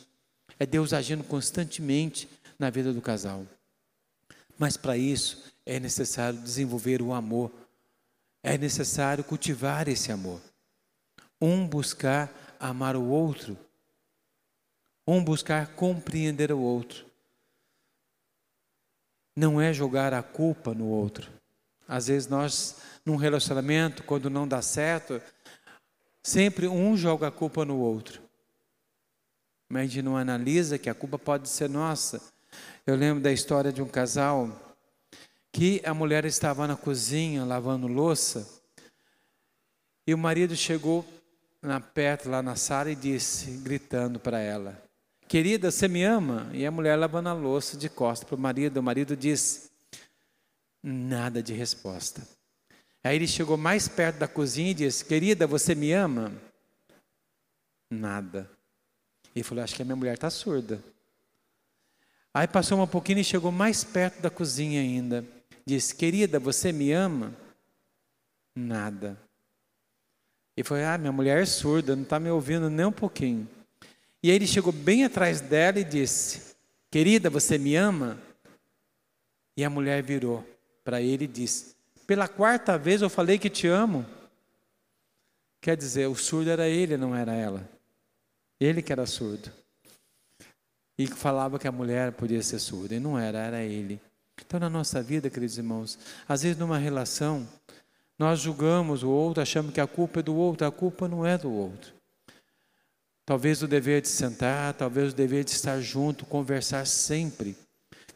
É 0.59 0.67
Deus 0.67 0.93
agindo 0.93 1.23
constantemente 1.23 2.29
na 2.59 2.69
vida 2.69 2.93
do 2.93 3.01
casal. 3.01 3.47
Mas 4.59 4.77
para 4.77 4.97
isso 4.97 5.53
é 5.65 5.81
necessário 5.81 6.39
desenvolver 6.39 7.03
o 7.03 7.13
amor. 7.13 7.51
É 8.43 8.59
necessário 8.59 9.25
cultivar 9.25 9.89
esse 9.89 10.11
amor 10.11 10.41
um 11.43 11.67
buscar 11.67 12.33
amar 12.61 12.95
o 12.95 13.03
outro, 13.03 13.59
um 15.05 15.23
buscar 15.23 15.75
compreender 15.75 16.53
o 16.53 16.61
outro. 16.61 17.05
Não 19.35 19.61
é 19.61 19.73
jogar 19.73 20.15
a 20.15 20.23
culpa 20.23 20.73
no 20.73 20.87
outro. 20.87 21.29
Às 21.89 22.07
vezes 22.07 22.29
nós, 22.29 22.77
num 23.05 23.17
relacionamento, 23.17 24.05
quando 24.05 24.31
não 24.31 24.47
dá 24.47 24.63
certo, 24.63 25.21
sempre 26.23 26.69
um 26.69 26.97
joga 26.97 27.27
a 27.27 27.33
culpa 27.33 27.65
no 27.65 27.79
outro. 27.79 28.23
Mas 29.69 29.83
a 29.83 29.87
gente 29.87 30.03
não 30.03 30.17
analisa 30.17 30.79
que 30.79 30.89
a 30.89 30.95
culpa 30.95 31.19
pode 31.19 31.49
ser 31.49 31.69
nossa. 31.69 32.23
Eu 32.87 32.97
lembro 32.97 33.23
da 33.23 33.33
história 33.33 33.73
de 33.73 33.83
um 33.83 33.89
casal 33.89 34.51
que 35.53 35.81
a 35.85 35.93
mulher 35.93 36.25
estava 36.25 36.67
na 36.67 36.77
cozinha 36.77 37.45
lavando 37.45 37.87
louça 37.87 38.49
e 40.07 40.13
o 40.13 40.19
marido 40.19 40.57
chegou 40.57 41.05
na 41.61 41.81
perto 41.81 42.29
lá 42.29 42.43
na 42.43 42.57
sala 42.57 42.91
e 42.91 42.97
disse, 42.97 43.51
gritando 43.59 44.19
para 44.19 44.41
ela: 44.41 44.83
Querida, 45.29 45.71
você 45.71 45.87
me 45.87 46.03
ama? 46.03 46.51
E 46.53 46.67
a 46.67 46.71
mulher 46.71 46.97
lavando 46.97 47.29
a 47.29 47.33
louça 47.33 47.77
de 47.77 47.89
costas 47.89 48.29
para 48.29 48.37
o 48.37 48.39
marido. 48.39 48.79
O 48.79 48.83
marido 48.83 49.17
disse: 49.17 49.71
Nada 50.83 51.43
de 51.43 51.53
resposta. 51.53 52.27
Aí 53.05 53.17
ele 53.17 53.27
chegou 53.27 53.57
mais 53.57 53.89
perto 53.89 54.19
da 54.19 54.29
cozinha 54.29 54.73
e 54.73 54.75
disse: 54.75 55.05
Querida, 55.05 55.47
você 55.47 55.75
me 55.75 55.93
ama? 55.93 56.33
Nada. 57.91 58.51
Ele 59.35 59.43
falou: 59.45 59.63
Acho 59.65 59.77
que 59.77 59.83
a 59.83 59.85
minha 59.85 59.97
mulher 59.97 60.15
está 60.15 60.29
surda. 60.29 60.83
Aí 62.35 62.49
passou 62.49 62.81
um 62.81 62.87
pouquinho 62.87 63.19
e 63.19 63.25
chegou 63.25 63.53
mais 63.53 63.85
perto 63.85 64.21
da 64.21 64.31
cozinha 64.31 64.81
ainda. 64.81 65.25
Disse: 65.67 65.95
Querida, 65.95 66.39
você 66.39 66.73
me 66.73 66.93
ama? 66.93 67.35
Nada. 68.55 69.19
E 70.57 70.63
foi, 70.63 70.85
ah, 70.85 70.99
minha 70.99 71.13
mulher 71.13 71.43
é 71.43 71.47
surda, 71.47 71.97
não 71.97 72.03
está 72.03 72.19
me 72.19 72.31
ouvindo 72.31 72.69
nem 72.69 72.87
um 72.87 72.93
pouquinho. 72.93 73.49
E 74.23 74.31
aí 74.31 74.37
ele 74.37 74.47
chegou 74.47 74.73
bem 74.73 75.05
atrás 75.05 75.41
dela 75.41 75.79
e 75.79 75.85
disse: 75.85 76.57
Querida, 76.91 77.29
você 77.29 77.59
me 77.59 77.75
ama? 77.77 78.19
E 79.57 79.65
a 79.65 79.71
mulher 79.71 80.03
virou 80.03 80.47
para 80.85 81.03
ele 81.03 81.25
e 81.25 81.29
disse: 81.29 81.75
Pela 82.07 82.29
quarta 82.29 82.79
vez 82.79 83.03
eu 83.03 83.11
falei 83.11 83.39
que 83.39 83.51
te 83.51 83.67
amo. 83.67 84.07
Quer 85.61 85.77
dizer, 85.77 86.09
o 86.09 86.15
surdo 86.17 86.51
era 86.51 86.69
ele, 86.69 86.97
não 86.97 87.15
era 87.15 87.35
ela. 87.35 87.69
Ele 88.59 88.83
que 88.83 88.93
era 88.93 89.07
surdo. 89.07 89.51
E 90.99 91.07
falava 91.07 91.59
que 91.59 91.67
a 91.67 91.73
mulher 91.73 92.13
podia 92.13 92.43
ser 92.43 92.59
surda, 92.59 92.95
e 92.95 93.01
não 93.01 93.19
era, 93.19 93.39
era 93.39 93.63
ele. 93.63 94.01
Então, 94.45 94.61
na 94.61 94.69
nossa 94.69 95.03
vida, 95.03 95.31
queridos 95.31 95.57
irmãos, 95.57 95.99
às 96.29 96.43
vezes 96.43 96.59
numa 96.59 96.79
relação, 96.79 97.49
nós 98.19 98.41
julgamos 98.41 99.03
o 99.03 99.09
outro, 99.09 99.43
achamos 99.43 99.73
que 99.73 99.81
a 99.81 99.87
culpa 99.87 100.21
é 100.21 100.23
do 100.23 100.35
outro, 100.35 100.67
a 100.67 100.71
culpa 100.71 101.09
não 101.09 101.27
é 101.27 101.37
do 101.39 101.51
outro. 101.51 101.93
Talvez 103.25 103.63
o 103.63 103.69
dever 103.69 104.03
de 104.03 104.09
sentar, 104.09 104.75
talvez 104.75 105.13
o 105.13 105.17
dever 105.17 105.45
de 105.45 105.53
estar 105.53 105.81
junto, 105.81 106.27
conversar 106.27 106.87
sempre. 106.87 107.57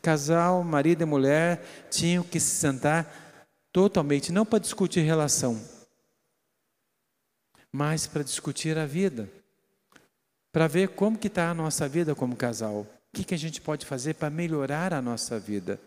Casal, 0.03 0.63
marido 0.63 1.03
e 1.03 1.05
mulher 1.05 1.65
tinham 1.91 2.23
que 2.23 2.39
se 2.39 2.57
sentar 2.57 3.27
totalmente, 3.73 4.33
não 4.33 4.47
para 4.47 4.59
discutir 4.59 5.01
relação, 5.01 5.61
mas 7.71 8.07
para 8.07 8.23
discutir 8.23 8.79
a 8.79 8.87
vida, 8.87 9.29
para 10.57 10.69
ver 10.69 10.89
como 10.89 11.19
que 11.19 11.27
está 11.27 11.51
a 11.51 11.55
nossa 11.55 11.87
vida 11.87 12.15
como 12.15 12.35
casal, 12.35 12.77
o 12.77 12.89
que, 13.13 13.25
que 13.25 13.35
a 13.35 13.39
gente 13.39 13.61
pode 13.61 13.85
fazer 13.85 14.15
para 14.15 14.31
melhorar 14.31 14.95
a 14.95 15.03
nossa 15.03 15.39
vida, 15.39 15.79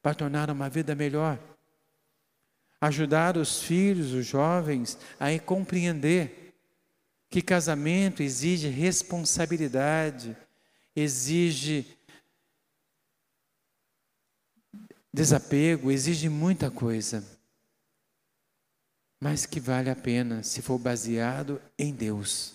para 0.00 0.14
tornar 0.14 0.48
uma 0.50 0.68
vida 0.68 0.94
melhor? 0.94 1.36
Ajudar 2.80 3.36
os 3.36 3.60
filhos, 3.60 4.12
os 4.12 4.24
jovens, 4.24 4.96
a 5.18 5.36
compreender 5.40 6.54
que 7.28 7.42
casamento 7.42 8.22
exige 8.22 8.68
responsabilidade, 8.68 10.36
exige 10.94 11.84
desapego, 15.12 15.90
exige 15.90 16.28
muita 16.28 16.70
coisa, 16.70 17.24
mas 19.18 19.44
que 19.44 19.58
vale 19.58 19.90
a 19.90 19.96
pena 19.96 20.44
se 20.44 20.62
for 20.62 20.78
baseado 20.78 21.60
em 21.76 21.92
Deus. 21.92 22.53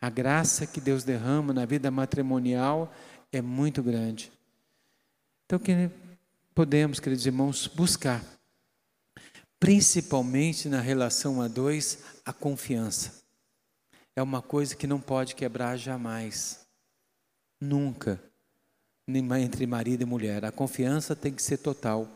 A 0.00 0.10
graça 0.10 0.66
que 0.66 0.80
Deus 0.80 1.04
derrama 1.04 1.52
na 1.52 1.64
vida 1.64 1.90
matrimonial 1.90 2.92
é 3.32 3.40
muito 3.40 3.82
grande. 3.82 4.32
Então, 5.44 5.58
que 5.58 5.90
podemos, 6.54 7.00
queridos 7.00 7.26
irmãos, 7.26 7.66
buscar 7.66 8.22
principalmente 9.58 10.68
na 10.68 10.80
relação 10.80 11.40
a 11.40 11.48
dois, 11.48 12.04
a 12.24 12.32
confiança. 12.32 13.22
É 14.14 14.22
uma 14.22 14.40
coisa 14.42 14.74
que 14.74 14.86
não 14.86 15.00
pode 15.00 15.34
quebrar 15.34 15.76
jamais. 15.76 16.66
Nunca. 17.60 18.20
Entre 19.08 19.66
marido 19.66 20.02
e 20.02 20.06
mulher. 20.06 20.44
A 20.44 20.52
confiança 20.52 21.14
tem 21.14 21.32
que 21.32 21.42
ser 21.42 21.58
total. 21.58 22.08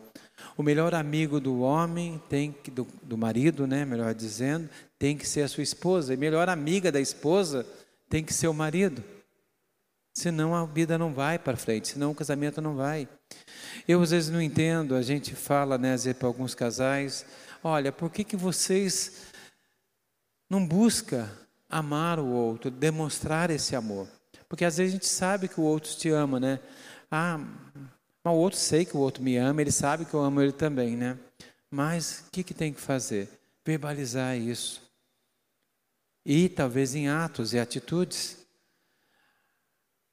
O 0.56 0.62
melhor 0.62 0.94
amigo 0.94 1.38
do 1.40 1.60
homem 1.60 2.20
tem 2.28 2.52
que, 2.52 2.70
do, 2.70 2.86
do 3.02 3.16
marido, 3.16 3.66
né, 3.66 3.84
melhor 3.84 4.14
dizendo, 4.14 4.68
tem 5.00 5.16
que 5.16 5.26
ser 5.26 5.40
a 5.40 5.48
sua 5.48 5.62
esposa. 5.62 6.12
E 6.12 6.16
melhor 6.16 6.46
amiga 6.50 6.92
da 6.92 7.00
esposa 7.00 7.66
tem 8.06 8.22
que 8.22 8.34
ser 8.34 8.48
o 8.48 8.54
marido. 8.54 9.02
Senão 10.12 10.54
a 10.54 10.66
vida 10.66 10.98
não 10.98 11.14
vai 11.14 11.38
para 11.38 11.56
frente, 11.56 11.88
senão 11.88 12.10
o 12.10 12.14
casamento 12.14 12.60
não 12.60 12.76
vai. 12.76 13.08
Eu 13.88 14.02
às 14.02 14.10
vezes 14.10 14.28
não 14.28 14.42
entendo, 14.42 14.94
a 14.94 15.00
gente 15.00 15.34
fala, 15.34 15.78
né, 15.78 15.94
às 15.94 16.04
vezes 16.04 16.18
para 16.18 16.28
alguns 16.28 16.54
casais, 16.54 17.24
olha, 17.64 17.90
por 17.90 18.10
que, 18.10 18.24
que 18.24 18.36
vocês 18.36 19.28
não 20.50 20.66
buscam 20.66 21.26
amar 21.66 22.18
o 22.18 22.26
outro, 22.26 22.70
demonstrar 22.70 23.50
esse 23.50 23.74
amor? 23.74 24.06
Porque 24.48 24.66
às 24.66 24.76
vezes 24.76 24.92
a 24.92 24.96
gente 24.96 25.06
sabe 25.06 25.48
que 25.48 25.60
o 25.60 25.64
outro 25.64 25.96
te 25.96 26.10
ama, 26.10 26.38
né? 26.38 26.60
Ah, 27.10 27.38
mas 28.22 28.34
o 28.34 28.36
outro 28.36 28.58
sei 28.58 28.84
que 28.84 28.96
o 28.96 29.00
outro 29.00 29.22
me 29.22 29.38
ama, 29.38 29.62
ele 29.62 29.72
sabe 29.72 30.04
que 30.04 30.12
eu 30.12 30.20
amo 30.20 30.42
ele 30.42 30.52
também, 30.52 30.94
né? 30.94 31.16
Mas 31.70 32.24
o 32.26 32.30
que, 32.32 32.42
que 32.42 32.52
tem 32.52 32.70
que 32.70 32.80
fazer? 32.80 33.30
Verbalizar 33.64 34.36
isso. 34.36 34.89
E 36.24 36.48
talvez 36.48 36.94
em 36.94 37.08
atos 37.08 37.52
e 37.54 37.58
atitudes. 37.58 38.38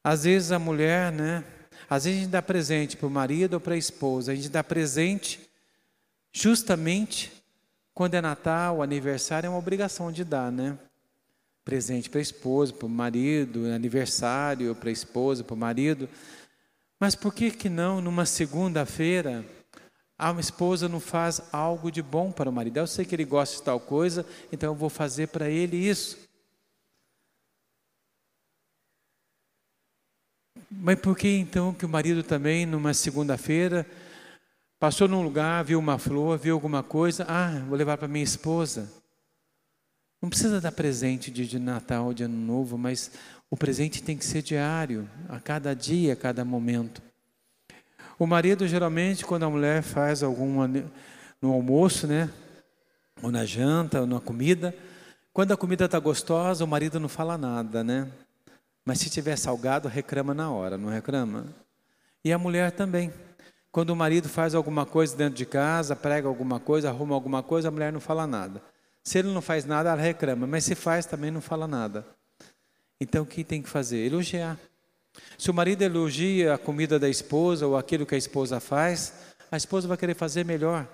Às 0.02 0.24
vezes 0.24 0.52
a 0.52 0.58
mulher, 0.58 1.12
né? 1.12 1.44
Às 1.88 2.04
vezes 2.04 2.18
a 2.18 2.22
gente 2.22 2.30
dá 2.30 2.42
presente 2.42 2.96
para 2.96 3.06
o 3.06 3.10
marido 3.10 3.54
ou 3.54 3.60
para 3.60 3.74
a 3.74 3.78
esposa, 3.78 4.32
a 4.32 4.34
gente 4.34 4.48
dá 4.48 4.62
presente 4.62 5.40
justamente 6.32 7.32
quando 7.94 8.14
é 8.14 8.20
Natal, 8.20 8.80
aniversário, 8.80 9.48
é 9.48 9.50
uma 9.50 9.58
obrigação 9.58 10.12
de 10.12 10.22
dar, 10.22 10.52
né? 10.52 10.78
Presente 11.64 12.08
para 12.08 12.20
a 12.20 12.22
esposa, 12.22 12.72
para 12.72 12.86
o 12.86 12.88
marido, 12.88 13.66
aniversário 13.66 14.74
para 14.74 14.88
a 14.88 14.92
esposa, 14.92 15.42
para 15.42 15.54
o 15.54 15.58
marido. 15.58 16.08
Mas 17.00 17.14
por 17.14 17.34
que 17.34 17.50
que 17.50 17.68
não, 17.68 18.00
numa 18.00 18.24
segunda-feira, 18.24 19.44
a 20.18 20.32
esposa 20.40 20.88
não 20.88 20.98
faz 20.98 21.40
algo 21.52 21.92
de 21.92 22.02
bom 22.02 22.32
para 22.32 22.50
o 22.50 22.52
marido? 22.52 22.78
Eu 22.78 22.86
sei 22.86 23.04
que 23.04 23.14
ele 23.14 23.24
gosta 23.24 23.56
de 23.56 23.62
tal 23.62 23.78
coisa, 23.78 24.26
então 24.50 24.70
eu 24.72 24.74
vou 24.74 24.90
fazer 24.90 25.28
para 25.28 25.48
ele 25.48 25.76
isso. 25.76 26.18
Mas 30.70 30.98
por 31.00 31.16
que 31.16 31.28
então 31.28 31.72
que 31.72 31.86
o 31.86 31.88
marido 31.88 32.22
também, 32.22 32.66
numa 32.66 32.92
segunda-feira, 32.92 33.86
passou 34.78 35.06
num 35.08 35.22
lugar, 35.22 35.64
viu 35.64 35.78
uma 35.78 35.98
flor, 35.98 36.36
viu 36.38 36.54
alguma 36.54 36.82
coisa, 36.82 37.24
ah, 37.28 37.60
vou 37.68 37.78
levar 37.78 37.96
para 37.96 38.08
minha 38.08 38.24
esposa. 38.24 38.92
Não 40.20 40.28
precisa 40.28 40.60
dar 40.60 40.72
presente 40.72 41.30
de 41.30 41.58
Natal, 41.58 42.12
de 42.12 42.24
Ano 42.24 42.36
Novo, 42.36 42.76
mas 42.76 43.12
o 43.48 43.56
presente 43.56 44.02
tem 44.02 44.16
que 44.16 44.24
ser 44.24 44.42
diário, 44.42 45.08
a 45.28 45.40
cada 45.40 45.74
dia, 45.74 46.12
a 46.12 46.16
cada 46.16 46.44
momento. 46.44 47.07
O 48.18 48.26
marido, 48.26 48.66
geralmente, 48.66 49.24
quando 49.24 49.44
a 49.44 49.50
mulher 49.50 49.82
faz 49.82 50.22
alguma 50.22 50.66
no 51.40 51.52
almoço, 51.52 52.06
né? 52.06 52.28
Ou 53.22 53.30
na 53.30 53.44
janta, 53.44 54.00
ou 54.00 54.06
na 54.06 54.20
comida, 54.20 54.74
quando 55.32 55.52
a 55.52 55.56
comida 55.56 55.84
está 55.84 56.00
gostosa, 56.00 56.64
o 56.64 56.66
marido 56.66 56.98
não 56.98 57.08
fala 57.08 57.38
nada, 57.38 57.84
né? 57.84 58.10
Mas 58.84 58.98
se 58.98 59.08
tiver 59.08 59.36
salgado, 59.36 59.86
reclama 59.86 60.34
na 60.34 60.50
hora, 60.50 60.76
não 60.76 60.88
reclama? 60.88 61.46
E 62.24 62.32
a 62.32 62.38
mulher 62.38 62.72
também. 62.72 63.12
Quando 63.70 63.90
o 63.90 63.96
marido 63.96 64.28
faz 64.28 64.54
alguma 64.54 64.84
coisa 64.84 65.16
dentro 65.16 65.36
de 65.36 65.46
casa, 65.46 65.94
prega 65.94 66.26
alguma 66.26 66.58
coisa, 66.58 66.88
arruma 66.88 67.14
alguma 67.14 67.42
coisa, 67.42 67.68
a 67.68 67.70
mulher 67.70 67.92
não 67.92 68.00
fala 68.00 68.26
nada. 68.26 68.60
Se 69.04 69.18
ele 69.18 69.28
não 69.28 69.40
faz 69.40 69.64
nada, 69.64 69.90
ela 69.90 70.00
reclama, 70.00 70.46
mas 70.46 70.64
se 70.64 70.74
faz, 70.74 71.06
também 71.06 71.30
não 71.30 71.40
fala 71.40 71.68
nada. 71.68 72.04
Então 73.00 73.22
o 73.22 73.26
que 73.26 73.44
tem 73.44 73.62
que 73.62 73.68
fazer? 73.68 73.98
Elogiar. 73.98 74.58
Se 75.36 75.50
o 75.50 75.54
marido 75.54 75.82
elogia 75.82 76.54
a 76.54 76.58
comida 76.58 76.98
da 76.98 77.08
esposa 77.08 77.66
ou 77.66 77.76
aquilo 77.76 78.06
que 78.06 78.14
a 78.14 78.18
esposa 78.18 78.60
faz, 78.60 79.12
a 79.50 79.56
esposa 79.56 79.88
vai 79.88 79.96
querer 79.96 80.14
fazer 80.14 80.44
melhor. 80.44 80.86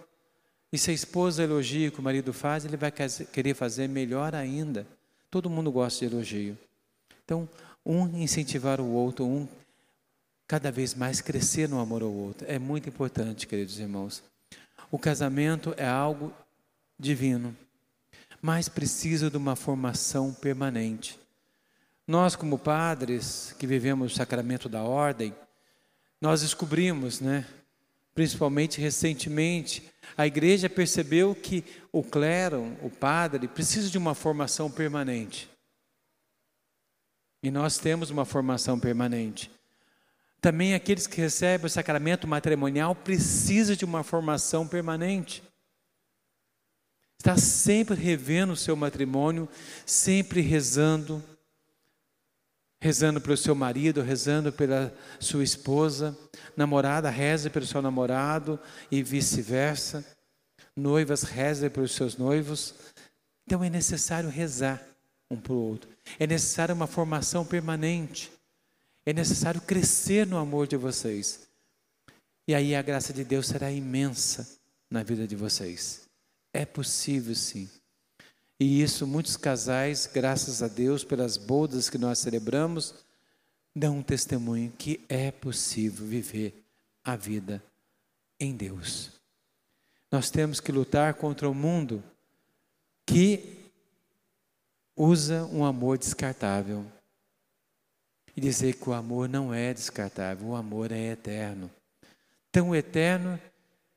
E 0.72 0.78
se 0.78 0.90
a 0.90 0.94
esposa 0.94 1.42
elogia 1.42 1.88
o 1.88 1.92
que 1.92 2.00
o 2.00 2.02
marido 2.02 2.32
faz, 2.32 2.64
ele 2.64 2.76
vai 2.76 2.90
querer 2.90 3.54
fazer 3.54 3.88
melhor 3.88 4.34
ainda. 4.34 4.86
Todo 5.30 5.50
mundo 5.50 5.70
gosta 5.70 6.06
de 6.06 6.12
elogio. 6.12 6.58
Então, 7.24 7.48
um 7.84 8.06
incentivar 8.18 8.80
o 8.80 8.90
outro, 8.90 9.24
um 9.24 9.48
cada 10.46 10.70
vez 10.70 10.94
mais 10.94 11.20
crescer 11.20 11.68
no 11.68 11.80
amor 11.80 12.02
ao 12.02 12.12
outro. 12.12 12.46
É 12.48 12.58
muito 12.58 12.88
importante, 12.88 13.46
queridos 13.46 13.78
irmãos. 13.78 14.22
O 14.90 14.98
casamento 14.98 15.74
é 15.76 15.86
algo 15.86 16.32
divino, 16.98 17.56
mas 18.40 18.68
precisa 18.68 19.30
de 19.30 19.36
uma 19.36 19.56
formação 19.56 20.32
permanente. 20.32 21.18
Nós, 22.06 22.36
como 22.36 22.58
padres 22.58 23.54
que 23.58 23.66
vivemos 23.66 24.12
o 24.12 24.16
sacramento 24.16 24.68
da 24.68 24.82
ordem, 24.82 25.34
nós 26.20 26.42
descobrimos, 26.42 27.20
né, 27.20 27.46
principalmente 28.14 28.80
recentemente, 28.80 29.90
a 30.16 30.26
igreja 30.26 30.68
percebeu 30.68 31.34
que 31.34 31.64
o 31.90 32.02
clero, 32.02 32.76
o 32.82 32.90
padre, 32.90 33.48
precisa 33.48 33.88
de 33.88 33.98
uma 33.98 34.14
formação 34.14 34.70
permanente. 34.70 35.50
E 37.42 37.50
nós 37.50 37.78
temos 37.78 38.10
uma 38.10 38.24
formação 38.24 38.78
permanente. 38.78 39.50
Também 40.40 40.74
aqueles 40.74 41.06
que 41.06 41.20
recebem 41.20 41.66
o 41.66 41.70
sacramento 41.70 42.28
matrimonial 42.28 42.94
precisam 42.94 43.74
de 43.74 43.84
uma 43.84 44.02
formação 44.02 44.68
permanente. 44.68 45.42
Está 47.18 47.38
sempre 47.38 47.94
revendo 47.94 48.52
o 48.52 48.56
seu 48.56 48.76
matrimônio, 48.76 49.48
sempre 49.86 50.42
rezando, 50.42 51.22
rezando 52.84 53.18
pelo 53.18 53.34
seu 53.34 53.54
marido, 53.54 54.02
rezando 54.02 54.52
pela 54.52 54.94
sua 55.18 55.42
esposa, 55.42 56.14
namorada 56.54 57.08
reza 57.08 57.48
pelo 57.48 57.64
seu 57.64 57.80
namorado 57.80 58.60
e 58.90 59.02
vice-versa, 59.02 60.04
noivas 60.76 61.22
rezam 61.22 61.70
pelos 61.70 61.92
seus 61.92 62.18
noivos. 62.18 62.74
Então 63.46 63.64
é 63.64 63.70
necessário 63.70 64.28
rezar 64.28 64.86
um 65.30 65.40
para 65.40 65.54
o 65.54 65.56
outro, 65.56 65.88
é 66.20 66.26
necessário 66.26 66.74
uma 66.74 66.86
formação 66.86 67.42
permanente, 67.42 68.30
é 69.06 69.14
necessário 69.14 69.62
crescer 69.62 70.26
no 70.26 70.36
amor 70.36 70.66
de 70.66 70.76
vocês. 70.76 71.48
E 72.46 72.54
aí 72.54 72.74
a 72.74 72.82
graça 72.82 73.14
de 73.14 73.24
Deus 73.24 73.46
será 73.46 73.70
imensa 73.70 74.46
na 74.90 75.02
vida 75.02 75.26
de 75.26 75.34
vocês. 75.34 76.02
É 76.52 76.66
possível 76.66 77.34
sim. 77.34 77.66
E 78.64 78.80
isso, 78.80 79.06
muitos 79.06 79.36
casais, 79.36 80.06
graças 80.10 80.62
a 80.62 80.68
Deus, 80.68 81.04
pelas 81.04 81.36
bodas 81.36 81.90
que 81.90 81.98
nós 81.98 82.18
celebramos, 82.18 82.94
dão 83.76 83.98
um 83.98 84.02
testemunho 84.02 84.72
que 84.72 85.04
é 85.06 85.30
possível 85.30 86.06
viver 86.06 86.64
a 87.04 87.14
vida 87.14 87.62
em 88.40 88.56
Deus. 88.56 89.20
Nós 90.10 90.30
temos 90.30 90.60
que 90.60 90.72
lutar 90.72 91.12
contra 91.12 91.46
o 91.46 91.54
mundo 91.54 92.02
que 93.04 93.70
usa 94.96 95.44
um 95.44 95.62
amor 95.62 95.98
descartável 95.98 96.86
e 98.34 98.40
dizer 98.40 98.76
que 98.76 98.88
o 98.88 98.94
amor 98.94 99.28
não 99.28 99.52
é 99.52 99.74
descartável, 99.74 100.48
o 100.48 100.56
amor 100.56 100.90
é 100.90 101.10
eterno. 101.10 101.70
Tão 102.50 102.74
eterno 102.74 103.38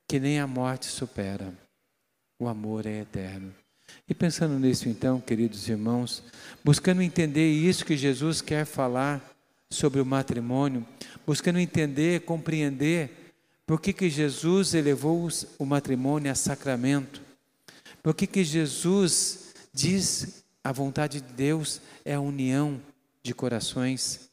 que 0.05 0.19
nem 0.19 0.41
a 0.41 0.45
morte 0.45 0.87
supera. 0.87 1.53
O 2.37 2.49
amor 2.49 2.85
é 2.85 2.99
eterno. 2.99 3.55
E 4.07 4.13
pensando 4.13 4.57
nisso, 4.59 4.87
então, 4.87 5.19
queridos 5.19 5.67
irmãos, 5.67 6.23
buscando 6.63 7.01
entender 7.01 7.51
isso 7.51 7.85
que 7.85 7.97
Jesus 7.97 8.41
quer 8.41 8.65
falar 8.65 9.21
sobre 9.69 9.99
o 9.99 10.05
matrimônio, 10.05 10.85
buscando 11.25 11.59
entender, 11.59 12.21
compreender 12.21 13.33
por 13.65 13.81
que, 13.81 13.91
que 13.91 14.09
Jesus 14.09 14.73
elevou 14.73 15.27
o 15.59 15.65
matrimônio 15.65 16.31
a 16.31 16.35
sacramento, 16.35 17.21
por 18.01 18.13
que, 18.13 18.25
que 18.25 18.43
Jesus 18.43 19.53
diz 19.73 20.45
a 20.63 20.71
vontade 20.71 21.21
de 21.21 21.33
Deus 21.33 21.81
é 22.03 22.13
a 22.13 22.19
união 22.19 22.81
de 23.21 23.33
corações. 23.33 24.29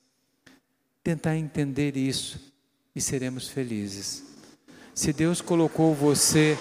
Tentar 1.02 1.36
entender 1.36 1.96
isso 1.96 2.52
e 2.94 3.00
seremos 3.00 3.48
felizes. 3.48 4.22
Se 4.94 5.12
Deus 5.12 5.40
colocou 5.40 5.94
você 5.94 6.56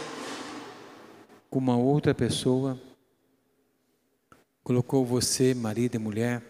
com 1.54 1.60
uma 1.60 1.78
outra 1.78 2.16
pessoa, 2.16 2.82
colocou 4.64 5.06
você, 5.06 5.54
marido 5.54 5.94
e 5.94 6.00
mulher, 6.00 6.42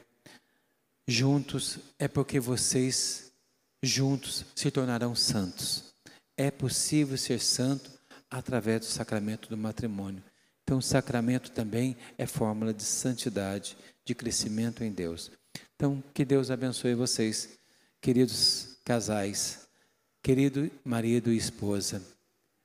juntos, 1.05 1.77
é 1.99 2.07
porque 2.07 2.39
vocês 2.39 3.33
juntos 3.81 4.45
se 4.55 4.71
tornarão 4.71 5.13
santos. 5.13 5.93
É 6.37 6.49
possível 6.49 7.17
ser 7.17 7.41
santo 7.41 7.91
através 8.29 8.79
do 8.79 8.85
sacramento 8.85 9.49
do 9.49 9.57
matrimônio. 9.57 10.23
Então, 10.63 10.77
o 10.77 10.81
sacramento 10.81 11.51
também 11.51 11.97
é 12.17 12.25
fórmula 12.25 12.73
de 12.73 12.83
santidade, 12.83 13.75
de 14.05 14.15
crescimento 14.15 14.85
em 14.85 14.91
Deus. 14.93 15.29
Então, 15.75 16.01
que 16.13 16.23
Deus 16.23 16.49
abençoe 16.49 16.95
vocês, 16.95 17.59
queridos 17.99 18.77
casais, 18.85 19.67
querido 20.21 20.71
marido 20.85 21.29
e 21.29 21.35
esposa. 21.35 22.12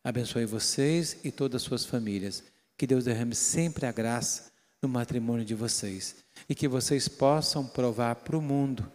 Abençoe 0.08 0.46
vocês 0.46 1.18
e 1.22 1.30
todas 1.30 1.60
as 1.60 1.68
suas 1.68 1.84
famílias. 1.84 2.42
Que 2.78 2.86
Deus 2.86 3.04
derrame 3.04 3.34
sempre 3.34 3.84
a 3.84 3.92
graça 3.92 4.50
no 4.80 4.88
matrimônio 4.88 5.44
de 5.44 5.54
vocês 5.54 6.16
e 6.48 6.54
que 6.54 6.66
vocês 6.66 7.08
possam 7.08 7.66
provar 7.66 8.14
para 8.14 8.34
o 8.34 8.40
mundo 8.40 8.90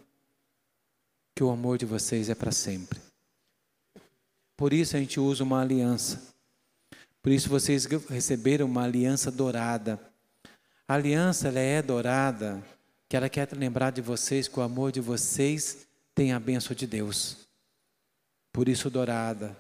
que 1.35 1.43
o 1.43 1.51
amor 1.51 1.77
de 1.77 1.85
vocês 1.85 2.29
é 2.31 2.33
para 2.33 2.51
sempre. 2.51 2.99
Por 4.57 4.73
isso 4.73 4.97
a 4.97 4.99
gente 4.99 5.19
usa 5.19 5.43
uma 5.43 5.61
aliança. 5.61 6.33
Por 7.21 7.31
isso 7.31 7.47
vocês 7.47 7.85
receberam 8.09 8.65
uma 8.65 8.81
aliança 8.81 9.29
dourada. 9.29 9.99
A 10.87 10.95
aliança 10.95 11.47
ela 11.47 11.59
é 11.59 11.79
dourada, 11.83 12.59
que 13.07 13.15
ela 13.15 13.29
quer 13.29 13.47
lembrar 13.55 13.91
de 13.91 14.01
vocês 14.01 14.47
que 14.47 14.59
o 14.59 14.63
amor 14.63 14.91
de 14.91 14.99
vocês 14.99 15.85
tem 16.15 16.33
a 16.33 16.39
bênção 16.39 16.75
de 16.75 16.87
Deus. 16.87 17.37
Por 18.51 18.67
isso 18.67 18.89
dourada, 18.89 19.55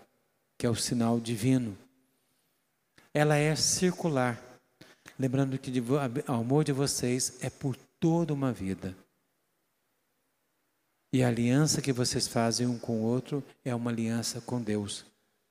que 0.63 0.67
é 0.67 0.69
o 0.69 0.75
sinal 0.75 1.19
divino. 1.19 1.77
Ela 3.13 3.35
é 3.35 3.53
circular, 3.53 4.41
lembrando 5.19 5.57
que 5.57 5.69
o 5.81 6.31
amor 6.31 6.63
de 6.63 6.71
vocês 6.71 7.37
é 7.41 7.49
por 7.49 7.75
toda 7.99 8.33
uma 8.33 8.53
vida. 8.53 8.95
E 11.11 11.21
a 11.21 11.27
aliança 11.27 11.81
que 11.81 11.91
vocês 11.91 12.29
fazem 12.29 12.65
um 12.65 12.79
com 12.79 13.01
o 13.01 13.03
outro 13.03 13.43
é 13.65 13.75
uma 13.75 13.91
aliança 13.91 14.39
com 14.39 14.61
Deus 14.61 15.05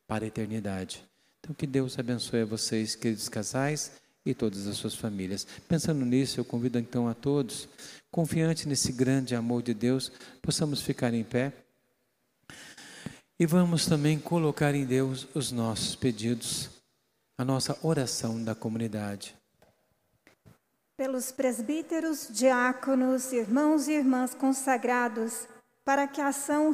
para 0.07 0.25
a 0.25 0.29
eternidade. 0.29 1.05
Então, 1.41 1.55
que 1.55 1.67
Deus 1.67 1.99
abençoe 1.99 2.41
a 2.41 2.47
vocês, 2.47 2.97
queridos 2.97 3.29
casais, 3.29 3.93
e 4.25 4.33
todas 4.33 4.67
as 4.67 4.79
suas 4.79 4.95
famílias. 4.95 5.47
Pensando 5.69 6.07
nisso, 6.07 6.41
eu 6.41 6.45
convido 6.47 6.79
então 6.79 7.07
a 7.07 7.13
todos, 7.13 7.69
confiante 8.11 8.67
nesse 8.67 8.93
grande 8.93 9.35
amor 9.35 9.63
de 9.63 9.75
Deus, 9.75 10.11
possamos 10.41 10.81
ficar 10.81 11.13
em 11.13 11.23
pé. 11.23 11.53
E 13.43 13.47
vamos 13.47 13.87
também 13.87 14.21
colocar 14.21 14.73
em 14.73 14.85
Deus 14.85 15.27
os 15.35 15.51
nossos 15.51 15.97
pedidos, 15.97 16.71
a 17.37 17.45
nossa 17.45 17.77
oração 17.83 18.41
da 18.41 18.55
comunidade. 18.55 19.35
Pelos 20.97 21.33
presbíteros, 21.33 22.29
diáconos, 22.31 23.33
irmãos 23.33 23.89
e 23.89 23.95
irmãs 23.95 24.33
consagrados, 24.33 25.49
para 25.85 26.07
que 26.07 26.21
a 26.21 26.29
ação 26.29 26.71